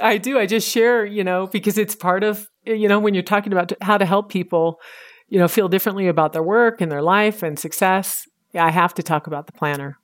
I 0.01 0.17
do. 0.17 0.39
I 0.39 0.45
just 0.45 0.69
share, 0.69 1.05
you 1.05 1.23
know, 1.23 1.47
because 1.47 1.77
it's 1.77 1.95
part 1.95 2.23
of, 2.23 2.49
you 2.65 2.87
know, 2.87 2.99
when 2.99 3.13
you're 3.13 3.23
talking 3.23 3.53
about 3.53 3.71
how 3.81 3.97
to 3.97 4.05
help 4.05 4.29
people, 4.29 4.79
you 5.29 5.39
know, 5.39 5.47
feel 5.47 5.67
differently 5.69 6.07
about 6.07 6.33
their 6.33 6.43
work 6.43 6.81
and 6.81 6.91
their 6.91 7.01
life 7.01 7.43
and 7.43 7.57
success. 7.57 8.27
Yeah, 8.51 8.65
I 8.65 8.71
have 8.71 8.93
to 8.95 9.03
talk 9.03 9.27
about 9.27 9.47
the 9.47 9.53
planner. 9.53 9.97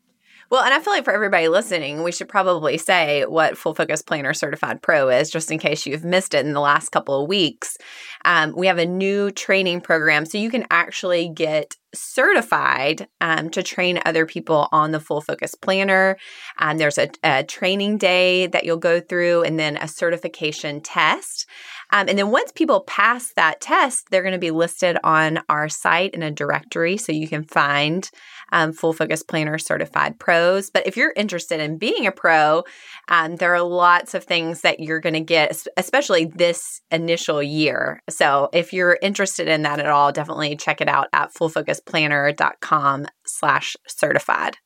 Well, 0.52 0.64
and 0.66 0.74
I 0.74 0.82
feel 0.82 0.92
like 0.92 1.06
for 1.06 1.14
everybody 1.14 1.48
listening, 1.48 2.04
we 2.04 2.12
should 2.12 2.28
probably 2.28 2.78
say 2.78 3.24
what 3.24 3.58
Full 3.58 3.74
Focus 3.74 4.02
Planner 4.02 4.34
Certified 4.34 4.82
Pro 4.82 5.08
is, 5.08 5.32
just 5.32 5.50
in 5.50 5.60
case 5.60 5.86
you've 5.86 6.04
missed 6.04 6.34
it 6.34 6.46
in 6.46 6.52
the 6.52 6.60
last 6.60 6.90
couple 6.90 7.24
of 7.24 7.30
weeks. 7.30 7.78
Um, 8.26 8.54
we 8.58 8.68
have 8.68 8.78
a 8.78 8.86
new 8.86 9.32
training 9.32 9.80
program, 9.80 10.26
so 10.26 10.38
you 10.38 10.50
can 10.50 10.66
actually 10.70 11.30
get 11.30 11.78
certified 11.94 13.08
um, 13.20 13.50
to 13.52 13.64
train 13.64 14.02
other 14.06 14.26
people 14.26 14.68
on 14.72 14.92
the 14.92 15.00
full 15.00 15.22
focus 15.22 15.56
planner. 15.56 16.18
Um, 16.58 16.78
there's 16.78 16.98
a, 16.98 17.10
a, 17.24 17.44
training 17.44 17.98
day 17.98 18.48
that 18.48 18.64
you'll 18.64 18.78
go 18.78 19.00
through 19.00 19.44
and 19.44 19.60
then 19.60 19.78
a 19.78 19.88
certification 19.88 20.82
test. 20.82 21.48
Um, 21.92 22.08
and 22.08 22.18
then 22.18 22.32
once 22.32 22.52
people 22.52 22.82
pass 22.82 23.34
that 23.36 23.62
test, 23.62 24.08
they're 24.10 24.22
going 24.22 24.34
to 24.34 24.40
be 24.40 24.52
listed 24.52 24.98
on 25.04 25.40
our 25.50 25.70
site 25.70 26.14
in 26.14 26.24
a 26.24 26.32
directory 26.32 26.98
so 26.98 27.12
you 27.12 27.28
can 27.28 27.44
find 27.44 28.10
um, 28.52 28.74
Full 28.74 28.94
Focus 28.94 29.24
Planner 29.24 29.58
certified 29.58 30.20
pros. 30.20 30.70
But 30.70 30.88
if 30.88 30.98
you're 30.98 31.14
interested 31.16 31.60
in 31.60 31.78
being 31.78 32.08
a 32.08 32.12
pro, 32.12 32.64
um, 33.10 33.36
there 33.38 33.54
are 33.54 33.62
lots 33.62 34.14
of 34.14 34.24
things 34.24 34.62
that 34.62 34.80
you're 34.80 35.00
going 35.00 35.14
to 35.14 35.20
get, 35.20 35.66
especially 35.78 36.26
this 36.26 36.82
initial 36.92 37.42
year. 37.44 38.02
So 38.10 38.50
if 38.54 38.74
you're 38.74 38.98
interested 39.02 39.48
in 39.48 39.64
that 39.64 39.80
at 39.80 39.88
all, 39.88 40.12
definitely 40.12 40.56
check 40.56 40.82
it 40.82 40.88
out 40.88 41.08
at 41.14 41.34
fullfocusplanner.com 41.34 43.08
slash 43.26 43.76
certified. 43.88 44.58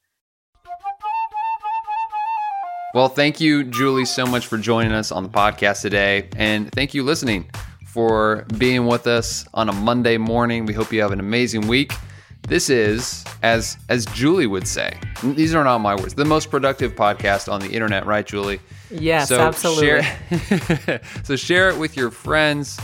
Well, 2.95 3.09
thank 3.09 3.41
you, 3.41 3.65
Julie, 3.65 4.05
so 4.05 4.25
much 4.25 4.47
for 4.47 4.57
joining 4.57 4.93
us 4.93 5.11
on 5.11 5.23
the 5.23 5.27
podcast 5.27 5.81
today. 5.81 6.29
And 6.37 6.71
thank 6.71 6.93
you, 6.93 7.03
listening, 7.03 7.49
for 7.85 8.45
being 8.57 8.87
with 8.87 9.05
us 9.05 9.45
on 9.53 9.67
a 9.67 9.73
Monday 9.73 10.17
morning. 10.17 10.65
We 10.65 10.71
hope 10.71 10.93
you 10.93 11.01
have 11.01 11.11
an 11.11 11.19
amazing 11.19 11.67
week. 11.67 11.91
This 12.47 12.69
is, 12.69 13.25
as 13.43 13.75
as 13.89 14.05
Julie 14.05 14.47
would 14.47 14.65
say, 14.65 14.97
these 15.21 15.53
are 15.53 15.65
not 15.65 15.79
my 15.79 15.93
words, 15.93 16.13
the 16.13 16.23
most 16.23 16.49
productive 16.49 16.95
podcast 16.95 17.51
on 17.51 17.59
the 17.59 17.69
internet, 17.69 18.05
right, 18.05 18.25
Julie? 18.25 18.61
Yes, 18.89 19.27
so 19.27 19.41
absolutely. 19.41 20.03
Share, 20.03 21.01
so 21.25 21.35
share 21.35 21.69
it 21.69 21.77
with 21.77 21.97
your 21.97 22.11
friends. 22.11 22.79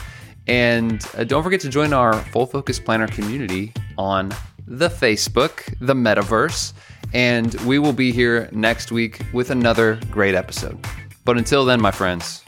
And 0.45 1.01
uh, 1.15 1.23
don't 1.23 1.41
forget 1.41 1.61
to 1.61 1.69
join 1.69 1.93
our 1.93 2.15
Full 2.31 2.47
Focus 2.47 2.79
Planner 2.79 3.07
community 3.07 3.71
on 3.97 4.35
the 4.67 4.89
Facebook, 4.89 5.73
the 5.79 5.93
metaverse. 5.93 6.73
And 7.13 7.53
we 7.61 7.79
will 7.79 7.93
be 7.93 8.11
here 8.11 8.49
next 8.51 8.91
week 8.91 9.21
with 9.33 9.49
another 9.49 9.99
great 10.09 10.35
episode. 10.35 10.77
But 11.25 11.37
until 11.37 11.65
then, 11.65 11.81
my 11.81 11.91
friends, 11.91 12.43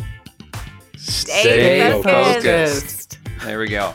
stay, 0.98 1.42
stay 1.42 2.02
focused. 2.02 2.46
focused. 2.46 3.18
There 3.46 3.60
we 3.60 3.68
go. 3.68 3.94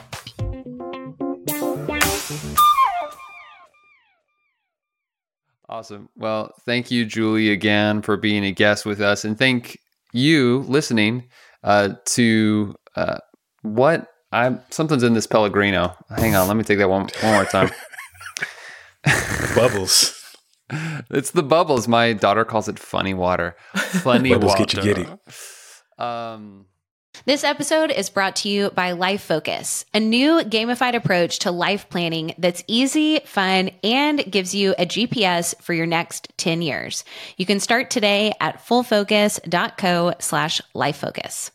Awesome. 5.71 6.09
Well, 6.17 6.53
thank 6.65 6.91
you, 6.91 7.05
Julie, 7.05 7.51
again 7.51 8.01
for 8.03 8.17
being 8.17 8.45
a 8.45 8.53
guest 8.53 8.87
with 8.87 9.01
us. 9.01 9.25
And 9.25 9.39
thank 9.39 9.79
you, 10.13 10.65
listening, 10.67 11.29
uh, 11.63 11.91
to 12.07 12.75
uh, 12.97 13.19
what 13.63 14.09
I'm 14.33 14.63
something's 14.71 15.03
in 15.03 15.13
this 15.13 15.27
Pellegrino. 15.27 15.95
Hang 16.17 16.35
on, 16.35 16.49
let 16.49 16.57
me 16.57 16.65
take 16.65 16.79
that 16.79 16.89
one, 16.89 17.09
one 17.21 17.33
more 17.33 17.45
time. 17.45 17.71
Bubbles. 19.55 20.18
It's 21.11 21.31
the 21.31 21.43
bubbles. 21.43 21.89
My 21.89 22.13
daughter 22.13 22.45
calls 22.45 22.69
it 22.69 22.79
funny 22.79 23.15
water. 23.15 23.57
Funny 23.75 24.31
bubbles 24.31 24.51
water. 24.51 24.65
get 24.65 24.75
you 24.75 24.83
giddy. 24.83 25.09
Um, 25.99 26.67
this 27.25 27.45
episode 27.45 27.91
is 27.91 28.11
brought 28.11 28.37
to 28.37 28.49
you 28.49 28.71
by 28.71 28.93
Life 28.93 29.23
Focus, 29.23 29.85
a 29.93 30.01
new 30.01 30.41
gamified 30.41 30.95
approach 30.95 31.41
to 31.41 31.51
life 31.51 31.89
planning 31.89 32.35
that's 32.39 32.63
easy, 32.67 33.21
fun, 33.25 33.71
and 33.83 34.31
gives 34.31 34.55
you 34.55 34.75
a 34.79 34.87
GPS 34.87 35.61
for 35.61 35.73
your 35.73 35.87
next 35.87 36.33
10 36.37 36.63
years. 36.63 37.05
You 37.37 37.47
can 37.47 37.61
start 37.61 37.91
today 37.91 38.33
at 38.41 38.65
fullfocus.co 38.65 40.15
slash 40.21 40.61
lifefocus. 40.75 41.51